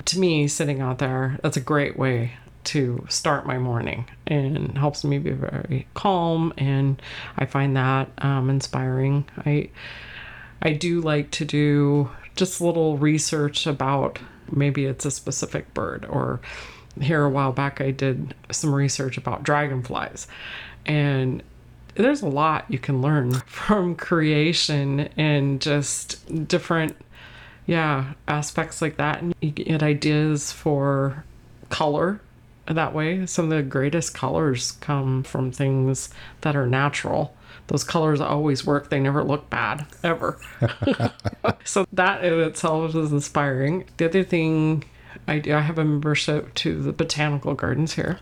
to 0.05 0.19
me, 0.19 0.47
sitting 0.47 0.81
out 0.81 0.99
there, 0.99 1.39
that's 1.43 1.57
a 1.57 1.61
great 1.61 1.97
way 1.97 2.33
to 2.65 3.05
start 3.09 3.45
my 3.45 3.57
morning 3.57 4.05
and 4.27 4.77
helps 4.77 5.03
me 5.03 5.19
be 5.19 5.31
very 5.31 5.87
calm. 5.93 6.53
And 6.57 7.01
i 7.37 7.45
find 7.45 7.75
that 7.75 8.09
um, 8.19 8.49
inspiring. 8.49 9.25
I 9.45 9.69
i 10.61 10.71
do 10.71 11.01
like 11.01 11.29
to 11.31 11.45
do 11.45 12.09
just 12.35 12.61
little 12.61 12.97
research 12.97 13.67
about 13.67 14.19
maybe 14.49 14.85
it's 14.85 15.05
a 15.05 15.11
specific 15.11 15.73
bird 15.73 16.05
or 16.09 16.39
here 17.01 17.23
a 17.23 17.29
while 17.29 17.51
back 17.51 17.81
i 17.81 17.91
did 17.91 18.33
some 18.51 18.73
research 18.73 19.17
about 19.17 19.43
dragonflies. 19.43 20.27
And 20.85 21.43
there's 21.95 22.21
a 22.21 22.27
lot 22.27 22.65
you 22.69 22.79
can 22.79 23.01
learn 23.01 23.31
from 23.45 23.95
creation 23.95 25.09
and 25.17 25.61
just 25.61 26.47
different 26.47 26.95
yeah 27.65 28.13
aspects 28.27 28.81
like 28.81 28.97
that 28.97 29.21
and 29.21 29.33
you 29.41 29.51
get 29.51 29.81
ideas 29.81 30.51
for 30.51 31.23
color 31.69 32.19
that 32.67 32.93
way. 32.93 33.25
Some 33.25 33.45
of 33.45 33.51
the 33.51 33.63
greatest 33.63 34.13
colors 34.13 34.73
come 34.73 35.23
from 35.23 35.51
things 35.51 36.09
that 36.41 36.55
are 36.55 36.67
natural. 36.67 37.35
Those 37.67 37.83
colors 37.83 38.21
always 38.21 38.65
work, 38.65 38.89
they 38.89 38.99
never 38.99 39.23
look 39.23 39.49
bad, 39.49 39.85
ever. 40.03 40.39
so, 41.63 41.85
that 41.93 42.23
in 42.23 42.39
itself 42.41 42.93
is 42.95 43.11
inspiring. 43.11 43.85
The 43.97 44.05
other 44.05 44.23
thing, 44.23 44.83
I, 45.27 45.39
do 45.39 45.55
I 45.55 45.61
have 45.61 45.77
a 45.77 45.85
membership 45.85 46.53
to 46.55 46.81
the 46.81 46.91
botanical 46.91 47.53
gardens 47.53 47.93
here, 47.93 48.19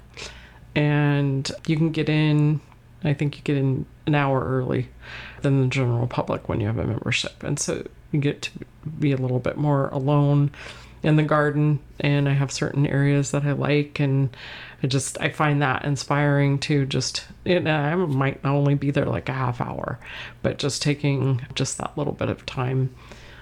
and 0.75 1.50
you 1.66 1.75
can 1.75 1.92
get 1.92 2.08
in, 2.08 2.62
I 3.03 3.13
think 3.13 3.38
you 3.38 3.43
get 3.43 3.58
in 3.58 3.86
an 4.05 4.15
hour 4.15 4.43
early 4.43 4.89
than 5.41 5.62
the 5.62 5.67
general 5.67 6.08
public 6.08 6.48
when 6.48 6.60
you 6.60 6.67
have 6.67 6.77
a 6.77 6.86
membership. 6.86 7.43
And 7.43 7.60
so, 7.60 7.86
you 8.12 8.20
get 8.20 8.43
to 8.43 8.51
be 9.00 9.12
a 9.12 9.17
little 9.17 9.39
bit 9.39 9.58
more 9.58 9.88
alone 9.89 10.51
in 11.03 11.15
the 11.15 11.24
garden 11.24 11.79
and 12.00 12.29
I 12.29 12.34
have 12.34 12.51
certain 12.51 12.86
areas 12.86 13.31
that 13.31 13.43
I 13.43 13.53
like 13.53 14.00
and 14.00 14.36
I 14.84 14.88
just 14.88 15.20
I 15.20 15.29
find 15.29 15.60
that 15.62 15.84
inspiring 15.84 16.60
to 16.60 16.86
just 16.86 17.25
it, 17.43 17.65
I 17.65 17.96
might 17.96 18.39
only 18.46 18.75
be 18.75 18.91
there 18.91 19.05
like 19.05 19.27
a 19.27 19.34
half 19.34 19.60
hour 19.60 19.98
but 20.43 20.60
just 20.60 20.84
taking 20.84 21.43
just 21.55 21.79
that 21.79 21.98
little 21.98 22.13
bit 22.13 22.29
of 22.29 22.46
time 22.46 22.93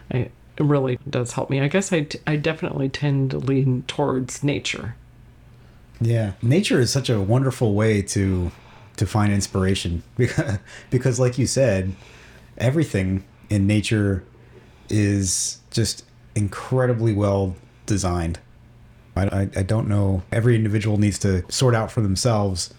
I, 0.10 0.30
it 0.60 0.66
really 0.66 1.00
does 1.10 1.32
help 1.32 1.50
me. 1.50 1.62
I 1.62 1.70
guess 1.70 1.94
I, 1.94 2.06
I 2.28 2.36
definitely 2.36 2.90
tend 2.90 3.32
to 3.32 3.38
lean 3.38 3.84
towards 3.84 4.44
nature. 4.44 4.96
Yeah, 6.02 6.34
nature 6.42 6.80
is 6.82 6.92
such 6.92 7.10
a 7.10 7.22
wonderful 7.22 7.74
way 7.74 8.02
to 8.04 8.52
to 9.00 9.06
find 9.06 9.32
inspiration 9.32 10.04
because 10.18 10.60
because 10.90 11.20
like 11.20 11.38
you 11.38 11.48
said, 11.48 11.96
everything 12.58 13.24
in 13.50 13.66
nature 13.66 14.24
is 14.90 15.60
just 15.72 16.06
incredibly 16.36 17.14
well 17.14 17.56
designed. 17.86 18.40
I, 19.16 19.24
I, 19.26 19.50
I, 19.58 19.64
don't 19.64 19.88
know. 19.88 20.24
Every 20.32 20.56
individual 20.56 20.98
needs 20.98 21.18
to 21.20 21.50
sort 21.52 21.76
out 21.76 21.92
for 21.92 22.02
themselves 22.02 22.74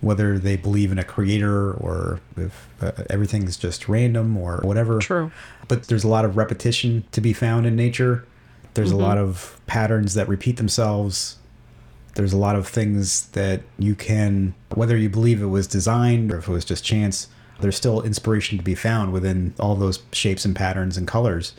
whether 0.00 0.38
they 0.38 0.56
believe 0.56 0.92
in 0.92 0.98
a 0.98 1.04
creator 1.04 1.72
or 1.72 2.20
if 2.36 2.68
uh, 2.80 2.92
everything's 3.10 3.56
just 3.56 3.88
random 3.88 4.36
or 4.36 4.60
whatever. 4.62 4.98
True. 4.98 5.32
But 5.66 5.84
there's 5.84 6.04
a 6.04 6.08
lot 6.08 6.24
of 6.24 6.36
repetition 6.36 7.04
to 7.12 7.20
be 7.20 7.32
found 7.32 7.66
in 7.66 7.74
nature. 7.74 8.24
There's 8.74 8.92
mm-hmm. 8.92 9.00
a 9.00 9.04
lot 9.04 9.18
of 9.18 9.60
patterns 9.66 10.14
that 10.14 10.28
repeat 10.28 10.56
themselves. 10.56 11.36
There's 12.14 12.32
a 12.32 12.38
lot 12.38 12.56
of 12.56 12.66
things 12.66 13.28
that 13.28 13.62
you 13.78 13.94
can, 13.94 14.54
whether 14.74 14.96
you 14.96 15.08
believe 15.08 15.40
it 15.42 15.46
was 15.46 15.66
designed 15.66 16.32
or 16.32 16.38
if 16.38 16.48
it 16.48 16.52
was 16.52 16.64
just 16.64 16.84
chance, 16.84 17.28
there's 17.60 17.76
still 17.76 18.02
inspiration 18.02 18.58
to 18.58 18.64
be 18.64 18.74
found 18.74 19.12
within 19.12 19.54
all 19.58 19.74
those 19.74 20.02
shapes 20.12 20.44
and 20.44 20.54
patterns 20.54 20.96
and 20.96 21.06
colors 21.06 21.54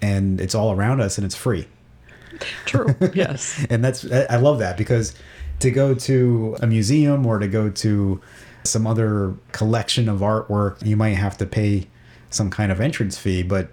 and 0.00 0.40
it's 0.40 0.54
all 0.54 0.72
around 0.72 1.00
us 1.00 1.18
and 1.18 1.24
it's 1.24 1.34
free. 1.34 1.66
True. 2.66 2.94
Yes. 3.14 3.66
and 3.70 3.84
that's 3.84 4.10
I 4.10 4.36
love 4.36 4.58
that 4.60 4.76
because 4.76 5.14
to 5.60 5.70
go 5.70 5.94
to 5.94 6.56
a 6.60 6.66
museum 6.66 7.26
or 7.26 7.38
to 7.38 7.48
go 7.48 7.68
to 7.68 8.20
some 8.64 8.86
other 8.86 9.34
collection 9.52 10.08
of 10.08 10.20
artwork, 10.20 10.84
you 10.84 10.96
might 10.96 11.10
have 11.14 11.36
to 11.38 11.46
pay 11.46 11.88
some 12.30 12.50
kind 12.50 12.70
of 12.70 12.80
entrance 12.80 13.18
fee, 13.18 13.42
but 13.42 13.70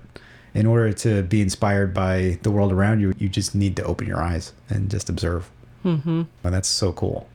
in 0.54 0.66
order 0.66 0.94
to 0.94 1.22
be 1.24 1.42
inspired 1.42 1.94
by 1.94 2.40
the 2.44 2.50
world 2.50 2.72
around 2.72 3.02
you, 3.02 3.14
you 3.18 3.28
just 3.28 3.54
need 3.54 3.76
to 3.76 3.84
open 3.84 4.08
your 4.08 4.22
eyes 4.22 4.54
and 4.70 4.90
just 4.90 5.10
observe. 5.10 5.52
Mm-hmm. 5.86 6.24
And 6.44 6.54
that's 6.54 6.68
so 6.68 6.92
cool. 6.92 7.30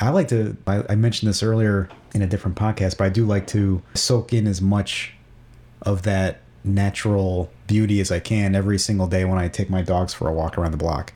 I 0.00 0.10
like 0.10 0.28
to, 0.28 0.56
I, 0.66 0.84
I 0.90 0.94
mentioned 0.94 1.28
this 1.28 1.42
earlier 1.42 1.88
in 2.14 2.22
a 2.22 2.26
different 2.26 2.56
podcast, 2.56 2.96
but 2.98 3.04
I 3.04 3.08
do 3.08 3.26
like 3.26 3.46
to 3.48 3.82
soak 3.94 4.32
in 4.32 4.46
as 4.46 4.62
much 4.62 5.14
of 5.82 6.02
that 6.02 6.40
natural 6.62 7.50
beauty 7.66 8.00
as 8.00 8.10
I 8.10 8.20
can 8.20 8.54
every 8.54 8.78
single 8.78 9.06
day 9.06 9.24
when 9.24 9.38
I 9.38 9.48
take 9.48 9.70
my 9.70 9.82
dogs 9.82 10.14
for 10.14 10.28
a 10.28 10.32
walk 10.32 10.58
around 10.58 10.72
the 10.72 10.76
block. 10.76 11.12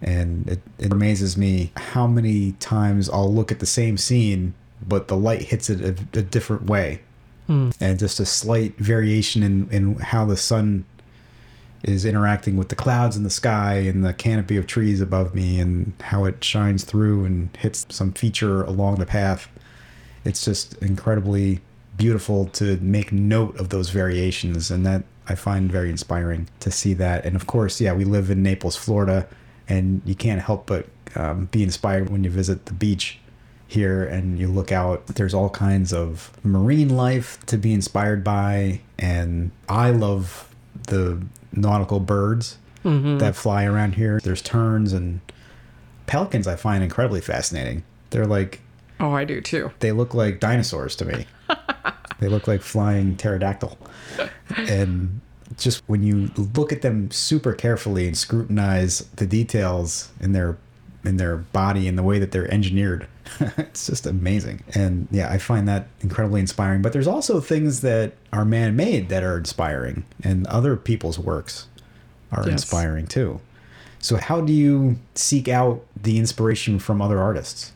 And 0.00 0.48
it, 0.48 0.60
it 0.78 0.92
amazes 0.92 1.36
me 1.36 1.72
how 1.76 2.06
many 2.06 2.52
times 2.52 3.08
I'll 3.08 3.32
look 3.32 3.52
at 3.52 3.60
the 3.60 3.66
same 3.66 3.96
scene, 3.96 4.54
but 4.86 5.08
the 5.08 5.16
light 5.16 5.42
hits 5.42 5.70
it 5.70 5.80
a, 5.80 6.18
a 6.18 6.22
different 6.22 6.64
way. 6.64 7.02
Hmm. 7.46 7.70
And 7.80 7.98
just 7.98 8.20
a 8.20 8.26
slight 8.26 8.76
variation 8.78 9.42
in, 9.42 9.68
in 9.70 9.94
how 9.96 10.24
the 10.24 10.36
sun 10.36 10.84
is 11.82 12.04
interacting 12.04 12.56
with 12.56 12.68
the 12.68 12.76
clouds 12.76 13.16
in 13.16 13.24
the 13.24 13.30
sky 13.30 13.74
and 13.74 14.04
the 14.04 14.12
canopy 14.12 14.56
of 14.56 14.66
trees 14.66 15.00
above 15.00 15.34
me 15.34 15.58
and 15.58 15.92
how 16.00 16.24
it 16.24 16.42
shines 16.42 16.84
through 16.84 17.24
and 17.24 17.56
hits 17.56 17.86
some 17.88 18.12
feature 18.12 18.62
along 18.62 18.96
the 18.96 19.06
path. 19.06 19.48
It's 20.24 20.44
just 20.44 20.74
incredibly 20.82 21.60
beautiful 21.96 22.46
to 22.46 22.76
make 22.78 23.12
note 23.12 23.58
of 23.58 23.70
those 23.70 23.90
variations 23.90 24.70
and 24.70 24.86
that 24.86 25.02
I 25.28 25.34
find 25.34 25.70
very 25.70 25.90
inspiring 25.90 26.48
to 26.60 26.70
see 26.70 26.94
that. 26.94 27.24
And 27.24 27.36
of 27.36 27.46
course, 27.46 27.80
yeah, 27.80 27.92
we 27.92 28.04
live 28.04 28.30
in 28.30 28.42
Naples, 28.42 28.76
Florida, 28.76 29.26
and 29.68 30.02
you 30.04 30.14
can't 30.14 30.40
help 30.40 30.66
but 30.66 30.86
um, 31.14 31.46
be 31.46 31.62
inspired 31.62 32.10
when 32.10 32.24
you 32.24 32.30
visit 32.30 32.66
the 32.66 32.72
beach 32.72 33.18
here 33.66 34.04
and 34.04 34.38
you 34.38 34.48
look 34.48 34.70
out. 34.70 35.06
There's 35.06 35.34
all 35.34 35.50
kinds 35.50 35.92
of 35.92 36.30
marine 36.44 36.90
life 36.90 37.44
to 37.46 37.56
be 37.56 37.72
inspired 37.72 38.22
by, 38.22 38.80
and 38.98 39.50
I 39.68 39.90
love 39.90 40.51
the 40.86 41.22
nautical 41.52 42.00
birds 42.00 42.58
mm-hmm. 42.84 43.18
that 43.18 43.36
fly 43.36 43.64
around 43.64 43.94
here. 43.94 44.20
There's 44.22 44.42
terns 44.42 44.92
and 44.92 45.20
pelicans. 46.06 46.46
I 46.46 46.56
find 46.56 46.82
incredibly 46.82 47.20
fascinating. 47.20 47.82
They're 48.10 48.26
like 48.26 48.60
Oh, 49.00 49.12
I 49.12 49.24
do 49.24 49.40
too. 49.40 49.72
They 49.80 49.90
look 49.90 50.14
like 50.14 50.38
dinosaurs 50.38 50.94
to 50.96 51.04
me. 51.04 51.26
they 52.20 52.28
look 52.28 52.46
like 52.46 52.62
flying 52.62 53.16
pterodactyl. 53.16 53.76
And 54.56 55.20
just 55.58 55.82
when 55.88 56.04
you 56.04 56.30
look 56.54 56.72
at 56.72 56.82
them 56.82 57.10
super 57.10 57.52
carefully 57.52 58.06
and 58.06 58.16
scrutinize 58.16 59.00
the 59.16 59.26
details 59.26 60.10
in 60.20 60.32
their 60.32 60.56
in 61.04 61.16
their 61.16 61.36
body 61.36 61.88
and 61.88 61.98
the 61.98 62.02
way 62.02 62.18
that 62.18 62.32
they're 62.32 62.50
engineered, 62.52 63.06
it's 63.40 63.86
just 63.86 64.06
amazing. 64.06 64.62
And 64.74 65.08
yeah, 65.10 65.30
I 65.30 65.38
find 65.38 65.68
that 65.68 65.88
incredibly 66.00 66.40
inspiring. 66.40 66.82
But 66.82 66.92
there's 66.92 67.06
also 67.06 67.40
things 67.40 67.80
that 67.80 68.12
are 68.32 68.44
man-made 68.44 69.08
that 69.08 69.22
are 69.22 69.38
inspiring, 69.38 70.04
and 70.22 70.46
other 70.46 70.76
people's 70.76 71.18
works 71.18 71.66
are 72.30 72.44
yes. 72.44 72.52
inspiring 72.52 73.06
too. 73.06 73.40
So 73.98 74.16
how 74.16 74.40
do 74.40 74.52
you 74.52 74.98
seek 75.14 75.48
out 75.48 75.84
the 76.00 76.18
inspiration 76.18 76.78
from 76.78 77.00
other 77.00 77.20
artists? 77.20 77.72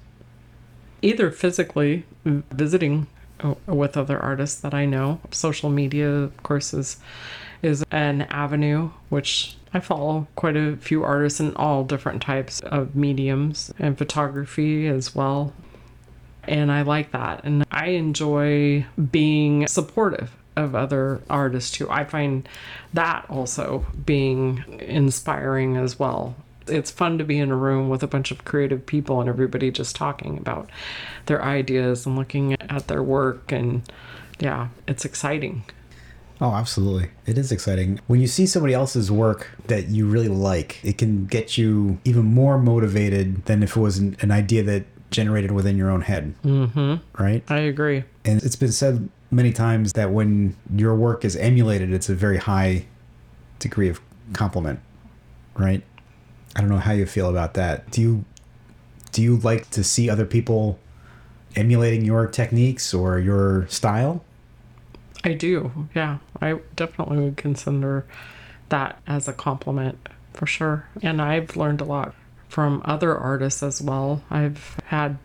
either 1.02 1.30
physically 1.30 2.04
visiting 2.24 3.06
uh, 3.40 3.54
with 3.66 3.96
other 3.96 4.18
artists 4.18 4.60
that 4.60 4.74
I 4.74 4.86
know. 4.86 5.20
Social 5.30 5.70
media, 5.70 6.10
of 6.10 6.42
course, 6.42 6.74
is 6.74 6.98
is 7.62 7.84
an 7.90 8.22
avenue 8.22 8.90
which 9.08 9.56
I 9.76 9.80
follow 9.80 10.26
quite 10.36 10.56
a 10.56 10.76
few 10.76 11.04
artists 11.04 11.38
in 11.38 11.54
all 11.54 11.84
different 11.84 12.22
types 12.22 12.60
of 12.60 12.96
mediums 12.96 13.70
and 13.78 13.98
photography 13.98 14.86
as 14.86 15.14
well. 15.14 15.52
And 16.44 16.72
I 16.72 16.80
like 16.80 17.12
that. 17.12 17.44
And 17.44 17.62
I 17.70 17.88
enjoy 17.88 18.86
being 19.10 19.66
supportive 19.66 20.34
of 20.56 20.74
other 20.74 21.20
artists 21.28 21.72
too. 21.72 21.90
I 21.90 22.04
find 22.04 22.48
that 22.94 23.26
also 23.28 23.84
being 24.06 24.64
inspiring 24.80 25.76
as 25.76 25.98
well 25.98 26.34
it's 26.68 26.90
fun 26.90 27.16
to 27.16 27.22
be 27.22 27.38
in 27.38 27.52
a 27.52 27.56
room 27.56 27.88
with 27.88 28.02
a 28.02 28.08
bunch 28.08 28.32
of 28.32 28.44
creative 28.44 28.84
people 28.84 29.20
and 29.20 29.28
everybody 29.28 29.70
just 29.70 29.94
talking 29.94 30.36
about 30.36 30.68
their 31.26 31.40
ideas 31.40 32.06
and 32.06 32.16
looking 32.16 32.54
at 32.54 32.88
their 32.88 33.04
work 33.04 33.52
and 33.52 33.82
yeah 34.40 34.66
it's 34.88 35.04
exciting 35.04 35.62
Oh, 36.40 36.52
absolutely. 36.52 37.10
It 37.24 37.38
is 37.38 37.50
exciting. 37.50 38.00
When 38.06 38.20
you 38.20 38.26
see 38.26 38.46
somebody 38.46 38.74
else's 38.74 39.10
work 39.10 39.50
that 39.68 39.88
you 39.88 40.06
really 40.06 40.28
like, 40.28 40.84
it 40.84 40.98
can 40.98 41.26
get 41.26 41.56
you 41.56 41.98
even 42.04 42.24
more 42.24 42.58
motivated 42.58 43.44
than 43.46 43.62
if 43.62 43.76
it 43.76 43.80
was 43.80 43.98
an, 43.98 44.16
an 44.20 44.30
idea 44.30 44.62
that 44.64 44.84
generated 45.10 45.52
within 45.52 45.76
your 45.76 45.90
own 45.90 46.02
head. 46.02 46.34
Mm-hmm. 46.44 46.96
Right? 47.22 47.42
I 47.48 47.58
agree. 47.58 48.04
And 48.24 48.42
it's 48.42 48.56
been 48.56 48.72
said 48.72 49.08
many 49.30 49.52
times 49.52 49.94
that 49.94 50.10
when 50.10 50.56
your 50.74 50.94
work 50.94 51.24
is 51.24 51.36
emulated, 51.36 51.92
it's 51.92 52.08
a 52.08 52.14
very 52.14 52.38
high 52.38 52.86
degree 53.58 53.88
of 53.88 54.00
compliment. 54.34 54.80
Right? 55.56 55.82
I 56.54 56.60
don't 56.60 56.68
know 56.68 56.78
how 56.78 56.92
you 56.92 57.06
feel 57.06 57.30
about 57.30 57.54
that. 57.54 57.90
Do 57.90 58.02
you 58.02 58.24
do 59.12 59.22
you 59.22 59.38
like 59.38 59.70
to 59.70 59.82
see 59.82 60.10
other 60.10 60.26
people 60.26 60.78
emulating 61.54 62.04
your 62.04 62.26
techniques 62.26 62.92
or 62.92 63.18
your 63.18 63.66
style? 63.68 64.22
I 65.26 65.34
do. 65.34 65.88
Yeah. 65.92 66.18
I 66.40 66.60
definitely 66.76 67.18
would 67.18 67.36
consider 67.36 68.06
that 68.68 69.00
as 69.08 69.26
a 69.26 69.32
compliment 69.32 70.08
for 70.32 70.46
sure. 70.46 70.86
And 71.02 71.20
I've 71.20 71.56
learned 71.56 71.80
a 71.80 71.84
lot 71.84 72.14
from 72.48 72.80
other 72.84 73.16
artists 73.16 73.60
as 73.62 73.82
well. 73.82 74.22
I've 74.30 74.76
had 74.84 75.18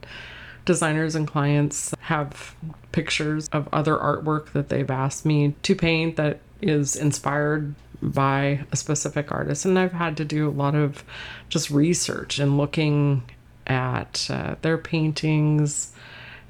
designers 0.65 1.13
and 1.13 1.27
clients 1.27 1.93
have 2.01 2.55
pictures 2.91 3.47
of 3.49 3.69
other 3.71 3.95
artwork 3.95 4.53
that 4.53 4.69
they've 4.69 4.89
asked 4.89 5.23
me 5.23 5.53
to 5.61 5.75
paint 5.75 6.15
that 6.15 6.39
is 6.61 6.95
inspired 6.95 7.75
by 8.01 8.65
a 8.71 8.75
specific 8.75 9.31
artist. 9.31 9.65
And 9.65 9.77
I've 9.77 9.93
had 9.93 10.17
to 10.17 10.25
do 10.25 10.49
a 10.49 10.51
lot 10.51 10.73
of 10.73 11.03
just 11.49 11.69
research 11.69 12.39
and 12.39 12.57
looking 12.57 13.21
at 13.67 14.27
uh, 14.31 14.55
their 14.63 14.79
paintings 14.79 15.93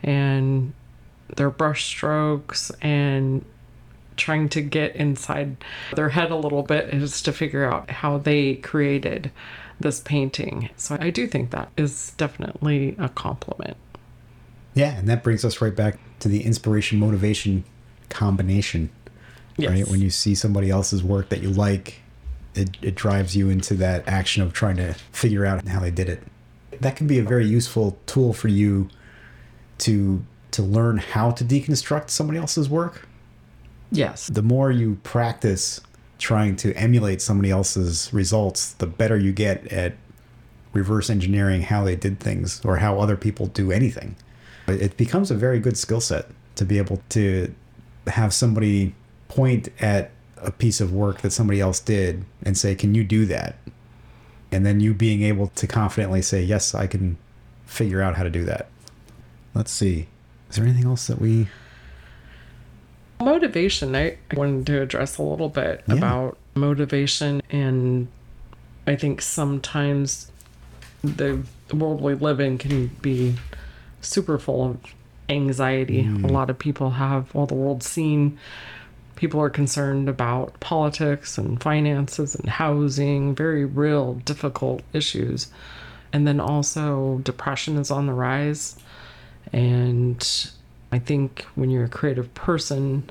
and 0.04 0.72
their 1.36 1.50
brush 1.50 1.86
strokes 1.86 2.72
and 2.82 3.46
trying 4.18 4.50
to 4.50 4.62
get 4.62 4.96
inside 4.96 5.58
their 5.96 6.10
head 6.10 6.32
a 6.32 6.36
little 6.36 6.64
bit 6.64 6.94
is 6.94 7.22
to 7.24 7.34
figure 7.34 7.66
out 7.66 7.90
how 7.90 8.18
they 8.18 8.56
created 8.56 9.32
this 9.80 10.00
painting. 10.00 10.70
So 10.78 10.98
I 11.00 11.10
do 11.10 11.28
think 11.28 11.52
that 11.52 11.72
is 11.78 12.12
definitely 12.18 12.96
a 13.00 13.10
compliment. 13.10 13.78
Yeah, 14.74 14.96
and 14.98 15.08
that 15.08 15.24
brings 15.24 15.44
us 15.44 15.60
right 15.62 15.76
back 15.76 15.98
to 16.20 16.30
the 16.30 16.44
inspiration 16.44 17.00
motivation 17.00 17.64
combination. 18.10 18.90
Yes. 19.58 19.72
Right? 19.72 19.88
When 19.88 20.02
you 20.02 20.10
see 20.10 20.36
somebody 20.36 20.70
else's 20.70 21.04
work 21.04 21.30
that 21.30 21.42
you 21.42 21.50
like, 21.50 22.02
it, 22.56 22.78
it 22.82 22.96
drives 22.96 23.36
you 23.36 23.50
into 23.50 23.74
that 23.76 24.08
action 24.08 24.44
of 24.44 24.54
trying 24.54 24.78
to 24.78 24.94
figure 25.12 25.46
out 25.46 25.68
how 25.68 25.80
they 25.80 25.92
did 25.92 26.10
it. 26.10 26.24
That 26.80 26.96
can 26.96 27.08
be 27.08 27.20
a 27.20 27.24
very 27.24 27.46
useful 27.46 27.98
tool 28.06 28.34
for 28.34 28.48
you 28.48 28.90
to 29.80 30.24
to 30.52 30.62
learn 30.62 30.98
how 30.98 31.32
to 31.32 31.44
deconstruct 31.44 32.10
somebody 32.10 32.40
else's 32.40 32.70
work. 32.70 33.08
Yes. 33.92 34.28
The 34.28 34.42
more 34.42 34.72
you 34.72 34.96
practice 35.04 35.82
trying 36.18 36.56
to 36.56 36.74
emulate 36.74 37.22
somebody 37.22 37.50
else's 37.50 38.14
results, 38.14 38.74
the 38.74 38.88
better 38.88 39.18
you 39.18 39.32
get 39.32 39.68
at 39.68 39.96
reverse 40.74 41.10
engineering 41.10 41.64
how 41.64 41.84
they 41.84 41.96
did 41.96 42.20
things 42.20 42.64
or 42.64 42.78
how 42.78 43.00
other 43.00 43.18
people 43.18 43.48
do 43.48 43.72
anything. 43.72 44.16
It 44.68 44.96
becomes 44.96 45.32
a 45.32 45.36
very 45.36 45.60
good 45.60 45.78
skill 45.78 46.00
set 46.00 46.28
to 46.56 46.66
be 46.66 46.78
able 46.78 47.02
to 47.10 47.54
have 48.08 48.34
somebody 48.34 48.96
point 49.28 49.70
at 49.82 50.12
a 50.38 50.52
piece 50.52 50.80
of 50.80 50.94
work 50.94 51.22
that 51.22 51.32
somebody 51.32 51.60
else 51.60 51.80
did 51.80 52.26
and 52.44 52.58
say, 52.58 52.76
Can 52.76 52.96
you 52.96 53.04
do 53.04 53.26
that? 53.26 53.56
And 54.52 54.66
then 54.66 54.80
you 54.80 54.94
being 54.94 55.24
able 55.24 55.48
to 55.48 55.68
confidently 55.68 56.22
say, 56.22 56.42
Yes, 56.42 56.74
I 56.74 56.88
can 56.88 57.18
figure 57.66 58.02
out 58.02 58.16
how 58.16 58.24
to 58.24 58.30
do 58.30 58.44
that. 58.46 58.70
Let's 59.54 59.72
see. 59.72 60.08
Is 60.52 60.58
there 60.58 60.66
anything 60.66 60.86
else 60.86 61.08
that 61.08 61.20
we 61.20 61.48
Motivation, 63.22 63.96
I 63.96 64.18
wanted 64.34 64.66
to 64.66 64.82
address 64.82 65.18
a 65.18 65.24
little 65.24 65.48
bit 65.48 65.84
Yeah. 65.88 65.96
about 65.96 66.38
motivation. 66.56 67.42
And 67.52 68.08
I 68.88 68.96
think 68.96 69.22
sometimes 69.22 70.32
the 71.04 71.40
world 71.72 72.02
we 72.02 72.16
live 72.16 72.40
in 72.40 72.58
can 72.58 72.88
be 73.02 73.36
super 74.02 74.38
full 74.38 74.72
of 74.72 74.78
anxiety. 75.30 76.02
A 76.02 76.04
mm. 76.04 76.32
lot 76.32 76.50
of 76.50 76.58
people 76.58 76.92
have, 76.92 77.34
well, 77.34 77.46
the 77.46 77.54
world's 77.54 77.88
seen. 77.88 78.38
People 79.16 79.40
are 79.40 79.52
concerned 79.52 80.10
about 80.10 80.60
politics 80.60 81.38
and 81.38 81.62
finances 81.62 82.34
and 82.36 82.50
housing, 82.50 83.36
very 83.36 83.66
real, 83.66 84.16
difficult 84.26 84.82
issues. 84.94 85.48
And 86.12 86.28
then 86.28 86.40
also, 86.40 87.22
depression 87.24 87.78
is 87.78 87.92
on 87.92 88.08
the 88.08 88.14
rise. 88.14 88.76
And 89.54 90.52
I 90.92 91.00
think 91.00 91.46
when 91.56 91.70
you're 91.70 91.86
a 91.86 91.90
creative 91.90 92.34
person 92.34 93.10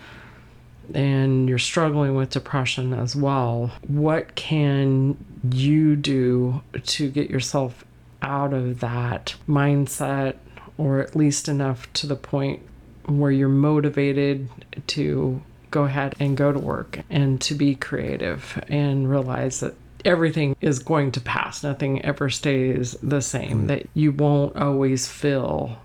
and 0.95 1.49
you're 1.49 1.59
struggling 1.59 2.15
with 2.15 2.31
depression 2.31 2.93
as 2.93 3.15
well, 3.15 3.73
what 3.87 4.35
can 4.35 5.17
you 5.53 5.97
do 5.97 6.63
to 6.85 7.11
get 7.11 7.31
yourself 7.31 7.85
out 8.23 8.53
of 8.53 8.81
that 8.81 9.35
mindset 9.49 10.37
or 10.77 11.01
at 11.01 11.17
least 11.17 11.49
enough 11.49 11.91
to 11.93 12.07
the 12.07 12.17
point 12.17 12.61
where 13.07 13.31
you're 13.31 13.49
motivated 13.49 14.49
to 14.87 15.43
go 15.71 15.85
ahead 15.85 16.15
and 16.19 16.37
go 16.37 16.53
to 16.53 16.59
work 16.59 17.01
and 17.11 17.41
to 17.41 17.55
be 17.55 17.75
creative 17.75 18.63
and 18.69 19.09
realize 19.09 19.61
that 19.61 19.75
everything 20.05 20.57
is 20.61 20.79
going 20.79 21.13
to 21.13 21.21
pass. 21.21 21.63
Nothing 21.63 22.05
ever 22.05 22.31
stays 22.31 22.97
the 23.03 23.21
same, 23.21 23.65
mm. 23.65 23.67
that 23.69 23.87
you 23.95 24.13
won't 24.13 24.57
always 24.57 25.07
feel 25.07 25.79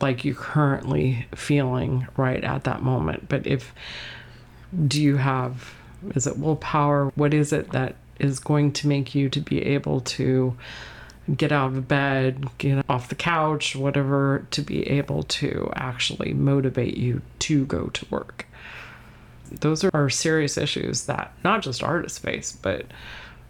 like 0.00 0.24
you're 0.24 0.34
currently 0.34 1.26
feeling 1.34 2.06
right 2.16 2.42
at 2.42 2.64
that 2.64 2.82
moment. 2.82 3.28
But 3.28 3.46
if 3.46 3.74
do 4.86 5.02
you 5.02 5.16
have 5.16 5.74
is 6.14 6.26
it 6.26 6.38
willpower? 6.38 7.12
What 7.14 7.34
is 7.34 7.52
it 7.52 7.70
that 7.72 7.96
is 8.18 8.38
going 8.38 8.72
to 8.72 8.88
make 8.88 9.14
you 9.14 9.28
to 9.30 9.40
be 9.40 9.62
able 9.62 10.00
to 10.00 10.56
get 11.36 11.52
out 11.52 11.72
of 11.72 11.88
bed, 11.88 12.46
get 12.58 12.84
off 12.88 13.08
the 13.08 13.14
couch, 13.14 13.76
whatever, 13.76 14.46
to 14.50 14.62
be 14.62 14.86
able 14.88 15.22
to 15.24 15.70
actually 15.76 16.32
motivate 16.32 16.96
you 16.96 17.22
to 17.40 17.66
go 17.66 17.88
to 17.88 18.06
work? 18.10 18.46
Those 19.60 19.84
are, 19.84 20.08
serious 20.08 20.56
issues 20.56 21.06
that 21.06 21.32
not 21.42 21.62
just 21.62 21.82
artists 21.82 22.18
face, 22.18 22.52
but 22.52 22.86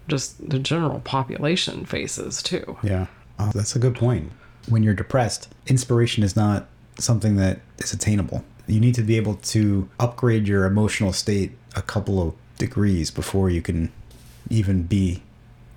just 0.08 0.48
the 0.48 0.58
general 0.58 1.00
population 1.00 1.84
faces 1.84 2.42
too. 2.42 2.78
Yeah. 2.82 3.06
Oh, 3.38 3.50
that's 3.54 3.76
a 3.76 3.78
good 3.78 3.94
point. 3.94 4.32
When 4.70 4.82
you're 4.82 4.94
depressed, 4.94 5.52
inspiration 5.66 6.22
is 6.22 6.34
not 6.34 6.68
something 6.98 7.36
that 7.36 7.60
is 7.78 7.92
attainable. 7.92 8.44
You 8.66 8.80
need 8.80 8.94
to 8.94 9.02
be 9.02 9.16
able 9.16 9.34
to 9.34 9.88
upgrade 9.98 10.46
your 10.46 10.64
emotional 10.64 11.12
state 11.12 11.52
a 11.74 11.82
couple 11.82 12.22
of 12.22 12.34
degrees 12.56 13.10
before 13.10 13.50
you 13.50 13.60
can 13.60 13.92
even 14.48 14.84
be 14.84 15.22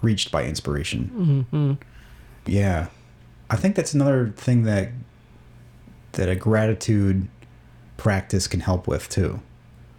reached 0.02 0.32
by 0.32 0.46
inspiration. 0.46 1.48
Mm-hmm. 1.52 1.74
Yeah. 2.52 2.88
I 3.50 3.56
think 3.56 3.76
that's 3.76 3.94
another 3.94 4.34
thing 4.36 4.64
that 4.64 4.90
that 6.14 6.30
a 6.30 6.36
gratitude 6.36 7.28
practice 7.98 8.48
can 8.48 8.60
help 8.60 8.88
with 8.88 9.10
too. 9.10 9.40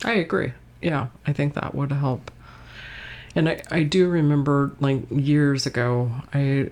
I 0.05 0.13
agree. 0.13 0.53
Yeah, 0.81 1.09
I 1.27 1.33
think 1.33 1.55
that 1.55 1.75
would 1.75 1.91
help. 1.91 2.31
And 3.35 3.49
I, 3.49 3.63
I 3.71 3.83
do 3.83 4.09
remember 4.09 4.73
like 4.79 5.03
years 5.11 5.67
ago, 5.67 6.13
I 6.33 6.71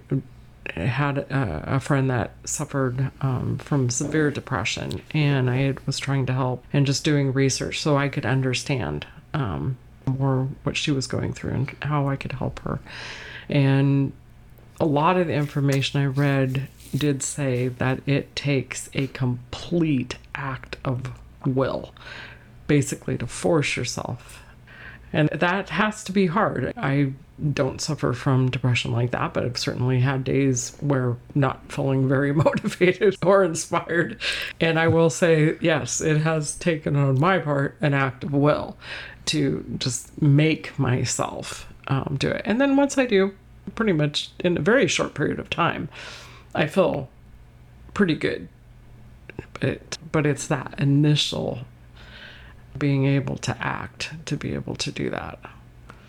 had 0.70 1.18
a, 1.18 1.74
a 1.76 1.80
friend 1.80 2.10
that 2.10 2.32
suffered 2.44 3.10
um, 3.20 3.58
from 3.58 3.90
severe 3.90 4.30
depression, 4.30 5.02
and 5.12 5.50
I 5.50 5.74
was 5.86 5.98
trying 5.98 6.26
to 6.26 6.32
help 6.32 6.64
and 6.72 6.86
just 6.86 7.04
doing 7.04 7.32
research 7.32 7.80
so 7.80 7.96
I 7.96 8.08
could 8.08 8.26
understand 8.26 9.06
um, 9.34 9.76
more 10.06 10.48
what 10.62 10.76
she 10.76 10.90
was 10.90 11.06
going 11.06 11.32
through 11.32 11.52
and 11.52 11.76
how 11.82 12.08
I 12.08 12.16
could 12.16 12.32
help 12.32 12.60
her. 12.60 12.80
And 13.48 14.12
a 14.80 14.86
lot 14.86 15.16
of 15.16 15.26
the 15.26 15.34
information 15.34 16.00
I 16.00 16.06
read 16.06 16.68
did 16.94 17.22
say 17.22 17.68
that 17.68 18.00
it 18.06 18.34
takes 18.36 18.90
a 18.94 19.06
complete 19.08 20.16
act 20.34 20.76
of 20.84 21.10
will, 21.46 21.94
basically, 22.66 23.16
to 23.18 23.26
force 23.26 23.76
yourself. 23.76 24.41
And 25.12 25.28
that 25.30 25.68
has 25.68 26.04
to 26.04 26.12
be 26.12 26.26
hard. 26.26 26.72
I 26.76 27.12
don't 27.52 27.80
suffer 27.80 28.12
from 28.12 28.50
depression 28.50 28.92
like 28.92 29.10
that, 29.10 29.34
but 29.34 29.44
I've 29.44 29.58
certainly 29.58 30.00
had 30.00 30.24
days 30.24 30.76
where 30.80 31.16
not 31.34 31.72
feeling 31.72 32.08
very 32.08 32.32
motivated 32.32 33.16
or 33.24 33.44
inspired. 33.44 34.20
And 34.60 34.78
I 34.78 34.88
will 34.88 35.10
say, 35.10 35.56
yes, 35.60 36.00
it 36.00 36.18
has 36.18 36.54
taken 36.56 36.96
on 36.96 37.20
my 37.20 37.38
part 37.38 37.76
an 37.80 37.94
act 37.94 38.24
of 38.24 38.32
will 38.32 38.76
to 39.26 39.64
just 39.78 40.20
make 40.20 40.78
myself 40.78 41.66
um, 41.88 42.16
do 42.18 42.28
it. 42.28 42.42
And 42.44 42.60
then 42.60 42.76
once 42.76 42.96
I 42.98 43.06
do, 43.06 43.34
pretty 43.74 43.92
much 43.92 44.30
in 44.40 44.56
a 44.56 44.60
very 44.60 44.86
short 44.88 45.14
period 45.14 45.38
of 45.38 45.50
time, 45.50 45.88
I 46.54 46.66
feel 46.66 47.08
pretty 47.94 48.14
good. 48.14 48.48
But, 49.60 49.98
but 50.10 50.26
it's 50.26 50.46
that 50.48 50.74
initial 50.78 51.60
being 52.78 53.06
able 53.06 53.36
to 53.38 53.56
act 53.60 54.12
to 54.26 54.36
be 54.36 54.54
able 54.54 54.76
to 54.76 54.90
do 54.90 55.10
that. 55.10 55.38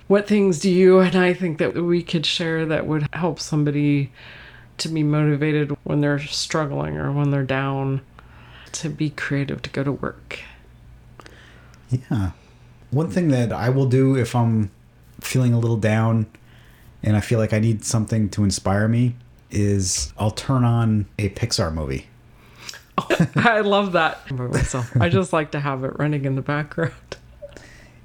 What 0.08 0.28
things 0.28 0.60
do 0.60 0.70
you 0.70 1.00
and 1.00 1.16
I 1.16 1.34
think 1.34 1.58
that 1.58 1.76
we 1.76 2.04
could 2.04 2.26
share 2.26 2.66
that 2.66 2.86
would 2.86 3.08
help 3.14 3.40
somebody 3.40 4.12
to 4.78 4.90
be 4.90 5.04
motivated 5.04 5.76
when 5.84 6.02
they're 6.02 6.20
struggling 6.20 6.98
or 6.98 7.12
when 7.12 7.32
they're 7.32 7.44
down 7.44 8.02
to 8.74 8.90
be 8.90 9.10
creative 9.10 9.62
to 9.62 9.70
go 9.70 9.84
to 9.84 9.92
work? 9.92 10.40
Yeah. 11.90 12.32
One 12.92 13.10
thing 13.10 13.30
that 13.30 13.52
I 13.52 13.70
will 13.70 13.86
do 13.86 14.16
if 14.16 14.36
I'm 14.36 14.72
feeling 15.22 15.54
a 15.54 15.60
little 15.60 15.78
down 15.78 16.28
and 17.02 17.16
I 17.16 17.22
feel 17.22 17.40
like 17.40 17.54
I 17.54 17.60
need 17.60 17.84
something 17.86 18.30
to 18.30 18.44
inspire 18.44 18.88
me 18.88 19.16
is 19.52 20.14
I'll 20.18 20.32
turn 20.32 20.64
on 20.64 21.06
a 21.20 21.30
Pixar 21.30 21.74
movie. 21.74 22.08
I 23.36 23.62
love 23.62 23.94
that 23.94 24.30
myself. 24.32 24.96
I 25.00 25.10
just 25.10 25.34
like 25.34 25.52
to 25.52 25.60
have 25.60 25.84
it 25.84 25.98
running 26.00 26.26
in 26.26 26.36
the 26.36 26.42
background. 26.42 26.94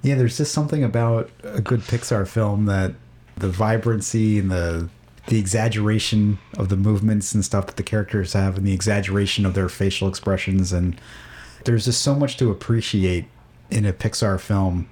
Yeah, 0.00 0.14
there's 0.14 0.36
just 0.36 0.52
something 0.52 0.84
about 0.84 1.28
a 1.42 1.60
good 1.60 1.80
Pixar 1.80 2.26
film 2.28 2.66
that 2.66 2.94
the 3.36 3.48
vibrancy 3.48 4.38
and 4.38 4.48
the 4.48 4.88
the 5.26 5.40
exaggeration 5.40 6.38
of 6.56 6.68
the 6.68 6.76
movements 6.76 7.34
and 7.34 7.44
stuff 7.44 7.66
that 7.66 7.76
the 7.76 7.82
characters 7.82 8.32
have 8.32 8.56
and 8.56 8.64
the 8.64 8.72
exaggeration 8.72 9.44
of 9.44 9.54
their 9.54 9.68
facial 9.68 10.08
expressions 10.08 10.72
and 10.72 11.00
there's 11.64 11.84
just 11.84 12.00
so 12.00 12.14
much 12.14 12.36
to 12.36 12.48
appreciate 12.48 13.26
in 13.70 13.84
a 13.84 13.92
Pixar 13.92 14.38
film 14.38 14.88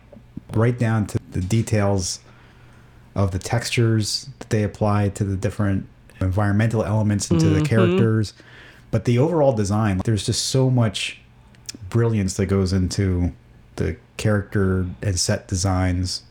right 0.52 0.76
down 0.76 1.06
to 1.06 1.18
the 1.30 1.40
details 1.40 2.18
of 3.14 3.30
the 3.30 3.38
textures 3.38 4.28
that 4.40 4.50
they 4.50 4.62
apply 4.62 5.08
to 5.10 5.24
the 5.24 5.36
different 5.36 5.86
environmental 6.20 6.84
elements 6.84 7.30
and 7.30 7.40
to 7.40 7.48
the 7.48 7.56
mm-hmm. 7.56 7.64
characters 7.64 8.34
but 8.96 9.04
the 9.04 9.18
overall 9.18 9.52
design 9.52 9.98
there's 10.06 10.24
just 10.24 10.46
so 10.46 10.70
much 10.70 11.18
brilliance 11.90 12.32
that 12.38 12.46
goes 12.46 12.72
into 12.72 13.30
the 13.74 13.94
character 14.16 14.86
and 15.02 15.20
set 15.20 15.46
designs 15.48 16.22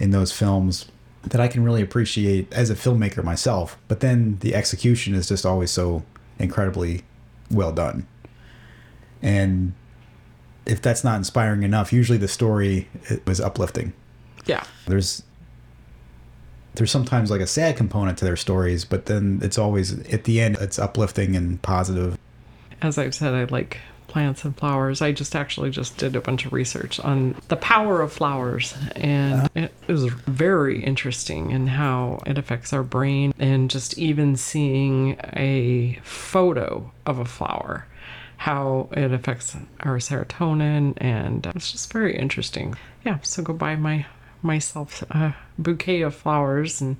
in 0.00 0.10
those 0.10 0.32
films 0.32 0.86
that 1.22 1.40
I 1.40 1.46
can 1.46 1.62
really 1.62 1.80
appreciate 1.80 2.52
as 2.52 2.68
a 2.68 2.74
filmmaker 2.74 3.22
myself. 3.22 3.78
But 3.86 4.00
then 4.00 4.38
the 4.40 4.56
execution 4.56 5.14
is 5.14 5.28
just 5.28 5.46
always 5.46 5.70
so 5.70 6.02
incredibly 6.40 7.04
well 7.48 7.70
done. 7.70 8.08
And 9.22 9.72
if 10.66 10.82
that's 10.82 11.04
not 11.04 11.14
inspiring 11.14 11.62
enough, 11.62 11.92
usually 11.92 12.18
the 12.18 12.26
story 12.26 12.88
was 13.24 13.40
uplifting. 13.40 13.92
Yeah. 14.46 14.64
There's 14.88 15.22
there's 16.78 16.90
sometimes 16.90 17.30
like 17.30 17.40
a 17.40 17.46
sad 17.46 17.76
component 17.76 18.16
to 18.18 18.24
their 18.24 18.36
stories, 18.36 18.84
but 18.84 19.06
then 19.06 19.40
it's 19.42 19.58
always 19.58 19.98
at 20.08 20.24
the 20.24 20.40
end 20.40 20.56
it's 20.60 20.78
uplifting 20.78 21.36
and 21.36 21.60
positive. 21.60 22.16
As 22.80 22.96
I've 22.96 23.14
said, 23.14 23.34
I 23.34 23.44
like 23.44 23.78
plants 24.06 24.44
and 24.44 24.56
flowers. 24.56 25.02
I 25.02 25.12
just 25.12 25.36
actually 25.36 25.70
just 25.70 25.98
did 25.98 26.16
a 26.16 26.20
bunch 26.20 26.46
of 26.46 26.52
research 26.52 26.98
on 27.00 27.34
the 27.48 27.56
power 27.56 28.00
of 28.00 28.12
flowers, 28.12 28.74
and 28.96 29.34
uh-huh. 29.34 29.48
it 29.54 29.92
was 29.92 30.06
very 30.06 30.82
interesting 30.82 31.50
in 31.50 31.66
how 31.66 32.22
it 32.24 32.38
affects 32.38 32.72
our 32.72 32.82
brain, 32.82 33.34
and 33.38 33.70
just 33.70 33.98
even 33.98 34.36
seeing 34.36 35.18
a 35.34 35.98
photo 36.02 36.90
of 37.06 37.18
a 37.18 37.24
flower, 37.24 37.86
how 38.38 38.88
it 38.92 39.12
affects 39.12 39.56
our 39.80 39.98
serotonin, 39.98 40.94
and 40.98 41.46
it's 41.54 41.72
just 41.72 41.92
very 41.92 42.16
interesting. 42.16 42.76
Yeah, 43.04 43.18
so 43.22 43.42
go 43.42 43.52
buy 43.52 43.76
my 43.76 44.06
myself 44.42 45.02
a 45.10 45.36
bouquet 45.58 46.02
of 46.02 46.14
flowers 46.14 46.80
and 46.80 46.96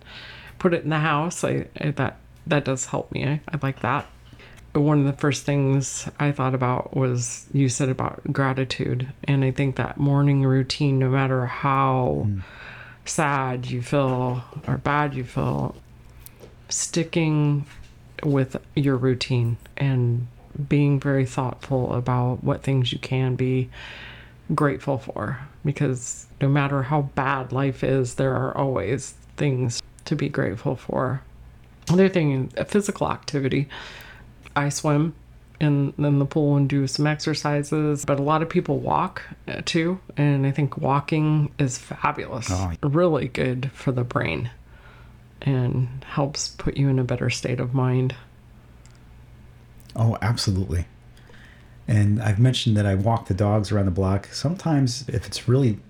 put 0.58 0.74
it 0.74 0.84
in 0.84 0.90
the 0.90 0.98
house. 0.98 1.44
I, 1.44 1.66
I 1.80 1.90
that 1.92 2.16
that 2.46 2.64
does 2.64 2.86
help 2.86 3.12
me. 3.12 3.26
I, 3.26 3.40
I 3.48 3.58
like 3.62 3.80
that 3.80 4.06
one 4.74 5.00
of 5.00 5.06
the 5.06 5.20
first 5.20 5.44
things 5.44 6.08
I 6.18 6.32
thought 6.32 6.54
about 6.54 6.96
was 6.96 7.46
you 7.52 7.68
said 7.68 7.88
about 7.88 8.20
gratitude. 8.32 9.08
And 9.24 9.44
I 9.44 9.50
think 9.50 9.76
that 9.76 9.98
morning 9.98 10.44
routine, 10.44 10.98
no 10.98 11.08
matter 11.08 11.46
how 11.46 12.26
mm. 12.26 12.42
sad 13.04 13.66
you 13.66 13.82
feel 13.82 14.42
or 14.66 14.78
bad 14.78 15.14
you 15.14 15.24
feel, 15.24 15.74
sticking 16.68 17.66
with 18.22 18.56
your 18.74 18.96
routine 18.96 19.56
and 19.76 20.26
being 20.68 20.98
very 20.98 21.24
thoughtful 21.24 21.94
about 21.94 22.42
what 22.42 22.62
things 22.62 22.92
you 22.92 22.98
can 22.98 23.36
be 23.36 23.70
grateful 24.54 24.98
for. 24.98 25.38
Because 25.64 26.26
no 26.40 26.48
matter 26.48 26.82
how 26.82 27.02
bad 27.14 27.52
life 27.52 27.82
is, 27.84 28.14
there 28.14 28.34
are 28.34 28.56
always 28.56 29.14
things 29.36 29.82
to 30.06 30.16
be 30.16 30.28
grateful 30.28 30.76
for. 30.76 31.22
Another 31.88 32.08
thing, 32.08 32.48
physical 32.66 33.10
activity 33.10 33.68
I 34.54 34.68
swim 34.68 35.14
in, 35.60 35.92
in 35.98 36.18
the 36.18 36.26
pool 36.26 36.56
and 36.56 36.68
do 36.68 36.86
some 36.86 37.06
exercises, 37.06 38.04
but 38.04 38.18
a 38.18 38.22
lot 38.22 38.42
of 38.42 38.48
people 38.48 38.78
walk 38.78 39.22
uh, 39.46 39.62
too. 39.64 40.00
And 40.16 40.46
I 40.46 40.50
think 40.50 40.76
walking 40.76 41.52
is 41.58 41.78
fabulous, 41.78 42.48
oh. 42.50 42.72
really 42.82 43.28
good 43.28 43.70
for 43.72 43.92
the 43.92 44.04
brain 44.04 44.50
and 45.42 46.04
helps 46.04 46.48
put 46.48 46.76
you 46.76 46.88
in 46.88 46.98
a 46.98 47.04
better 47.04 47.30
state 47.30 47.60
of 47.60 47.74
mind. 47.74 48.14
Oh, 49.96 50.16
absolutely. 50.20 50.86
And 51.88 52.22
I've 52.22 52.38
mentioned 52.38 52.76
that 52.76 52.84
I 52.84 52.94
walk 52.94 53.26
the 53.26 53.34
dogs 53.34 53.72
around 53.72 53.86
the 53.86 53.90
block. 53.90 54.26
Sometimes, 54.26 55.08
if 55.08 55.26
it's 55.26 55.48
really 55.48 55.80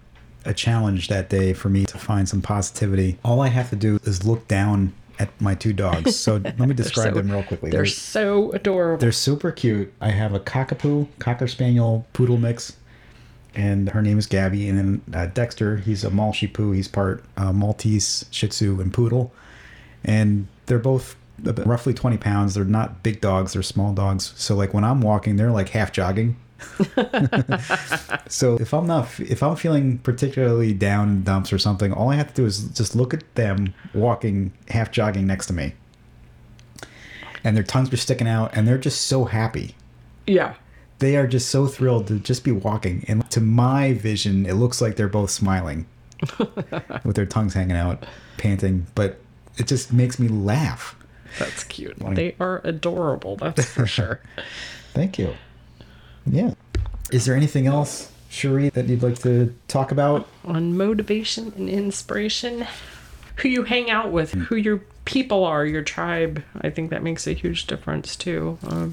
a 0.44 0.54
challenge 0.54 1.08
that 1.08 1.28
day 1.28 1.52
for 1.52 1.68
me 1.68 1.84
to 1.86 1.98
find 1.98 2.28
some 2.28 2.40
positivity, 2.40 3.18
all 3.24 3.40
I 3.40 3.48
have 3.48 3.68
to 3.70 3.76
do 3.76 3.98
is 4.04 4.24
look 4.24 4.46
down 4.46 4.92
at 5.18 5.28
my 5.40 5.56
two 5.56 5.72
dogs. 5.72 6.16
So 6.16 6.36
let 6.44 6.58
me 6.60 6.74
describe 6.74 7.14
so, 7.14 7.18
them 7.18 7.30
real 7.30 7.42
quickly. 7.42 7.70
They're, 7.70 7.80
they're, 7.80 7.86
so 7.86 8.52
adorable. 8.52 9.00
They're 9.00 9.12
super 9.12 9.50
cute. 9.50 9.92
I 10.00 10.10
have 10.10 10.34
a 10.34 10.40
cockapoo, 10.40 11.08
cocker 11.18 11.48
spaniel 11.48 12.06
poodle 12.12 12.38
mix, 12.38 12.76
and 13.56 13.88
her 13.90 14.00
name 14.00 14.18
is 14.18 14.26
Gabby. 14.26 14.68
And 14.68 14.78
then 14.78 15.02
uh, 15.12 15.26
Dexter, 15.26 15.78
he's 15.78 16.04
a 16.04 16.10
Malshi 16.10 16.52
poo. 16.52 16.70
He's 16.70 16.88
part 16.88 17.24
uh, 17.36 17.52
Maltese, 17.52 18.24
Shih 18.30 18.48
Tzu, 18.48 18.80
and 18.80 18.94
poodle. 18.94 19.32
And 20.04 20.46
they're 20.66 20.78
both 20.78 21.16
roughly 21.42 21.94
20 21.94 22.16
pounds. 22.18 22.54
They're 22.54 22.64
not 22.64 23.02
big 23.02 23.20
dogs. 23.20 23.52
They're 23.52 23.62
small 23.62 23.92
dogs. 23.92 24.32
So 24.36 24.54
like 24.54 24.74
when 24.74 24.84
I'm 24.84 25.00
walking, 25.00 25.36
they're 25.36 25.50
like 25.50 25.70
half 25.70 25.92
jogging. 25.92 26.36
so 28.28 28.56
if 28.60 28.74
I'm 28.74 28.86
not 28.86 29.08
if 29.20 29.44
I'm 29.44 29.54
feeling 29.54 29.98
particularly 29.98 30.72
down 30.72 31.08
in 31.08 31.22
dumps 31.22 31.52
or 31.52 31.58
something, 31.58 31.92
all 31.92 32.10
I 32.10 32.16
have 32.16 32.28
to 32.28 32.34
do 32.34 32.46
is 32.46 32.68
just 32.70 32.96
look 32.96 33.14
at 33.14 33.34
them 33.36 33.74
walking 33.94 34.52
half 34.68 34.90
jogging 34.90 35.26
next 35.26 35.46
to 35.46 35.52
me. 35.52 35.74
And 37.44 37.56
their 37.56 37.64
tongues 37.64 37.92
are 37.92 37.96
sticking 37.96 38.26
out 38.26 38.50
and 38.56 38.66
they're 38.66 38.78
just 38.78 39.02
so 39.02 39.26
happy. 39.26 39.76
Yeah. 40.26 40.54
They 40.98 41.16
are 41.16 41.28
just 41.28 41.48
so 41.48 41.68
thrilled 41.68 42.08
to 42.08 42.18
just 42.18 42.42
be 42.42 42.50
walking. 42.50 43.04
And 43.06 43.28
to 43.30 43.40
my 43.40 43.94
vision, 43.94 44.44
it 44.44 44.54
looks 44.54 44.80
like 44.80 44.96
they're 44.96 45.08
both 45.08 45.30
smiling 45.30 45.86
with 47.04 47.14
their 47.14 47.26
tongues 47.26 47.54
hanging 47.54 47.76
out, 47.76 48.04
panting, 48.36 48.88
but 48.96 49.20
it 49.56 49.68
just 49.68 49.92
makes 49.92 50.18
me 50.18 50.26
laugh. 50.26 50.96
That's 51.38 51.64
cute. 51.64 52.00
Like, 52.00 52.16
they 52.16 52.36
are 52.40 52.60
adorable, 52.64 53.36
that's 53.36 53.64
for 53.64 53.86
sure. 53.98 54.20
Thank 54.94 55.18
you. 55.18 55.34
Yeah. 56.26 56.54
Is 57.12 57.24
there 57.24 57.34
anything 57.36 57.66
else, 57.66 58.10
Shiree, 58.30 58.72
that 58.72 58.86
you'd 58.86 59.02
like 59.02 59.18
to 59.20 59.54
talk 59.68 59.92
about? 59.92 60.28
On 60.44 60.76
motivation 60.76 61.52
and 61.56 61.68
inspiration, 61.68 62.66
who 63.36 63.48
you 63.48 63.62
hang 63.64 63.90
out 63.90 64.10
with, 64.10 64.32
who 64.32 64.56
your 64.56 64.82
people 65.04 65.44
are, 65.44 65.64
your 65.64 65.82
tribe. 65.82 66.42
I 66.60 66.70
think 66.70 66.90
that 66.90 67.02
makes 67.02 67.26
a 67.26 67.32
huge 67.32 67.66
difference 67.66 68.14
too. 68.14 68.58
Uh, 68.66 68.88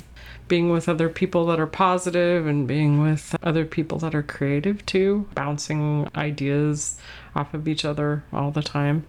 being 0.47 0.69
with 0.69 0.87
other 0.87 1.09
people 1.09 1.45
that 1.47 1.59
are 1.59 1.67
positive 1.67 2.45
and 2.45 2.67
being 2.67 3.01
with 3.01 3.35
other 3.43 3.65
people 3.65 3.97
that 3.99 4.13
are 4.13 4.23
creative 4.23 4.85
too, 4.85 5.27
bouncing 5.33 6.07
ideas 6.15 6.97
off 7.35 7.53
of 7.53 7.67
each 7.67 7.83
other 7.83 8.23
all 8.31 8.51
the 8.51 8.61
time. 8.61 9.05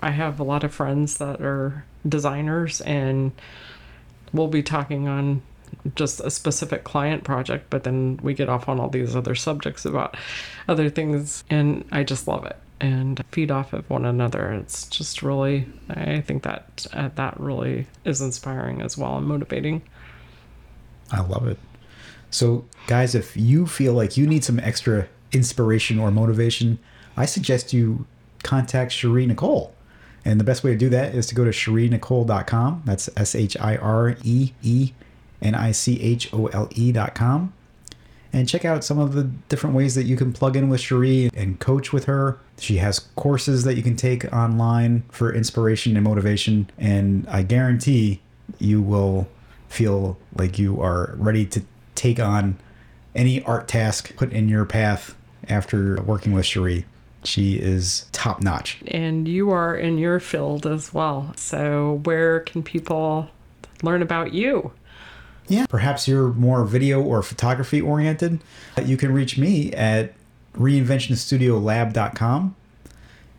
I 0.00 0.12
have 0.12 0.38
a 0.38 0.44
lot 0.44 0.64
of 0.64 0.72
friends 0.72 1.18
that 1.18 1.40
are 1.40 1.84
designers 2.06 2.80
and 2.82 3.32
we'll 4.32 4.48
be 4.48 4.62
talking 4.62 5.08
on 5.08 5.42
just 5.94 6.20
a 6.20 6.30
specific 6.30 6.84
client 6.84 7.24
project, 7.24 7.66
but 7.70 7.84
then 7.84 8.18
we 8.22 8.34
get 8.34 8.48
off 8.48 8.68
on 8.68 8.80
all 8.80 8.88
these 8.88 9.14
other 9.14 9.34
subjects 9.34 9.84
about 9.84 10.16
other 10.68 10.88
things, 10.90 11.44
and 11.50 11.84
I 11.92 12.04
just 12.04 12.26
love 12.26 12.44
it 12.44 12.56
and 12.80 13.22
feed 13.32 13.50
off 13.50 13.72
of 13.72 13.88
one 13.90 14.04
another. 14.04 14.52
It's 14.52 14.86
just 14.88 15.22
really, 15.22 15.66
I 15.90 16.20
think 16.20 16.44
that 16.44 16.86
uh, 16.92 17.10
that 17.16 17.38
really 17.40 17.86
is 18.04 18.20
inspiring 18.20 18.82
as 18.82 18.96
well 18.96 19.16
and 19.16 19.26
motivating. 19.26 19.82
I 21.10 21.20
love 21.20 21.48
it. 21.48 21.58
So, 22.30 22.66
guys, 22.86 23.14
if 23.14 23.36
you 23.36 23.66
feel 23.66 23.94
like 23.94 24.16
you 24.16 24.26
need 24.26 24.44
some 24.44 24.60
extra 24.60 25.08
inspiration 25.32 25.98
or 25.98 26.10
motivation, 26.10 26.78
I 27.16 27.24
suggest 27.24 27.72
you 27.72 28.06
contact 28.42 28.92
Shiree 28.92 29.26
Nichole. 29.26 29.70
And 30.28 30.38
the 30.38 30.44
best 30.44 30.62
way 30.62 30.72
to 30.72 30.76
do 30.76 30.90
that 30.90 31.14
is 31.14 31.26
to 31.28 31.34
go 31.34 31.46
to 31.46 31.50
shireenichole.com. 31.50 32.82
That's 32.84 33.08
S 33.16 33.34
H 33.34 33.56
I 33.58 33.76
R 33.76 34.14
E 34.22 34.52
E 34.62 34.92
N 35.40 35.54
I 35.54 35.72
C 35.72 35.98
H 36.02 36.30
O 36.34 36.48
L 36.48 36.68
E 36.72 36.92
dot. 36.92 37.18
And 38.30 38.46
check 38.46 38.66
out 38.66 38.84
some 38.84 38.98
of 38.98 39.14
the 39.14 39.24
different 39.48 39.74
ways 39.74 39.94
that 39.94 40.04
you 40.04 40.18
can 40.18 40.34
plug 40.34 40.54
in 40.54 40.68
with 40.68 40.82
Shiree 40.82 41.30
and 41.34 41.58
coach 41.58 41.94
with 41.94 42.04
her. 42.04 42.38
She 42.58 42.76
has 42.76 42.98
courses 43.16 43.64
that 43.64 43.76
you 43.76 43.82
can 43.82 43.96
take 43.96 44.30
online 44.30 45.02
for 45.08 45.34
inspiration 45.34 45.96
and 45.96 46.04
motivation. 46.04 46.68
And 46.76 47.26
I 47.30 47.42
guarantee 47.42 48.20
you 48.58 48.82
will 48.82 49.28
feel 49.70 50.18
like 50.36 50.58
you 50.58 50.78
are 50.82 51.14
ready 51.16 51.46
to 51.46 51.62
take 51.94 52.20
on 52.20 52.58
any 53.14 53.42
art 53.44 53.66
task 53.66 54.14
put 54.14 54.30
in 54.34 54.46
your 54.50 54.66
path 54.66 55.16
after 55.48 56.02
working 56.02 56.34
with 56.34 56.44
Shiree. 56.44 56.84
She 57.24 57.56
is 57.56 58.06
top 58.12 58.42
notch. 58.42 58.80
And 58.86 59.26
you 59.26 59.50
are 59.50 59.76
in 59.76 59.98
your 59.98 60.20
field 60.20 60.66
as 60.66 60.94
well. 60.94 61.32
So, 61.36 62.00
where 62.04 62.40
can 62.40 62.62
people 62.62 63.28
learn 63.82 64.02
about 64.02 64.32
you? 64.32 64.72
Yeah. 65.48 65.66
Perhaps 65.66 66.06
you're 66.06 66.32
more 66.34 66.64
video 66.64 67.02
or 67.02 67.22
photography 67.22 67.80
oriented. 67.80 68.40
You 68.84 68.96
can 68.96 69.12
reach 69.12 69.38
me 69.38 69.72
at 69.72 70.14
reinventionstudiolab.com. 70.54 72.54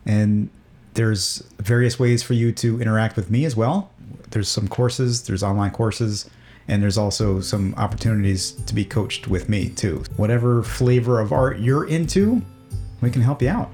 And 0.06 0.50
there's 0.96 1.44
various 1.60 2.00
ways 2.00 2.24
for 2.24 2.34
you 2.34 2.52
to 2.54 2.82
interact 2.82 3.16
with 3.16 3.30
me 3.30 3.46
as 3.46 3.56
well. 3.56 3.92
There's 4.32 4.50
some 4.50 4.68
courses, 4.68 5.24
there's 5.24 5.44
online 5.44 5.72
courses, 5.72 6.30
and 6.68 6.84
there's 6.84 6.98
also 6.98 7.42
some 7.42 7.74
opportunities 7.78 8.52
to 8.52 8.76
be 8.76 8.86
coached 8.86 9.28
with 9.28 9.50
me 9.50 9.70
too. 9.70 10.04
Whatever 10.18 10.64
flavor 10.64 11.20
of 11.20 11.32
art 11.32 11.60
you're 11.60 11.86
into, 11.86 12.42
we 13.02 13.10
can 13.12 13.22
help 13.22 13.42
you 13.42 13.50
out. 13.50 13.72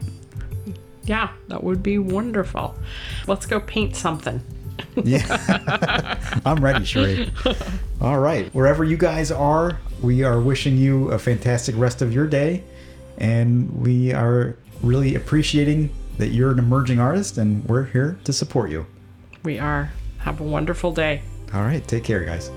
Yeah, 1.03 1.29
that 1.47 1.63
would 1.63 1.83
be 1.83 1.97
wonderful. 1.99 2.75
Let's 3.27 3.45
go 3.45 3.59
paint 3.59 3.95
something. 3.95 4.41
Yeah, 5.03 6.17
I'm 6.45 6.63
ready, 6.63 6.83
Shiree. 6.83 7.31
All 8.01 8.19
right, 8.19 8.53
wherever 8.53 8.83
you 8.83 8.97
guys 8.97 9.31
are, 9.31 9.79
we 10.01 10.23
are 10.23 10.39
wishing 10.41 10.77
you 10.77 11.11
a 11.11 11.19
fantastic 11.19 11.75
rest 11.77 12.01
of 12.01 12.13
your 12.13 12.27
day, 12.27 12.63
and 13.17 13.71
we 13.79 14.13
are 14.13 14.57
really 14.81 15.15
appreciating 15.15 15.89
that 16.17 16.29
you're 16.29 16.51
an 16.51 16.59
emerging 16.59 16.99
artist, 16.99 17.38
and 17.38 17.63
we're 17.65 17.85
here 17.85 18.17
to 18.23 18.33
support 18.33 18.69
you. 18.69 18.85
We 19.43 19.59
are. 19.59 19.91
Have 20.19 20.41
a 20.41 20.43
wonderful 20.43 20.91
day. 20.91 21.21
All 21.53 21.61
right, 21.61 21.85
take 21.88 22.03
care, 22.03 22.23
guys. 22.25 22.49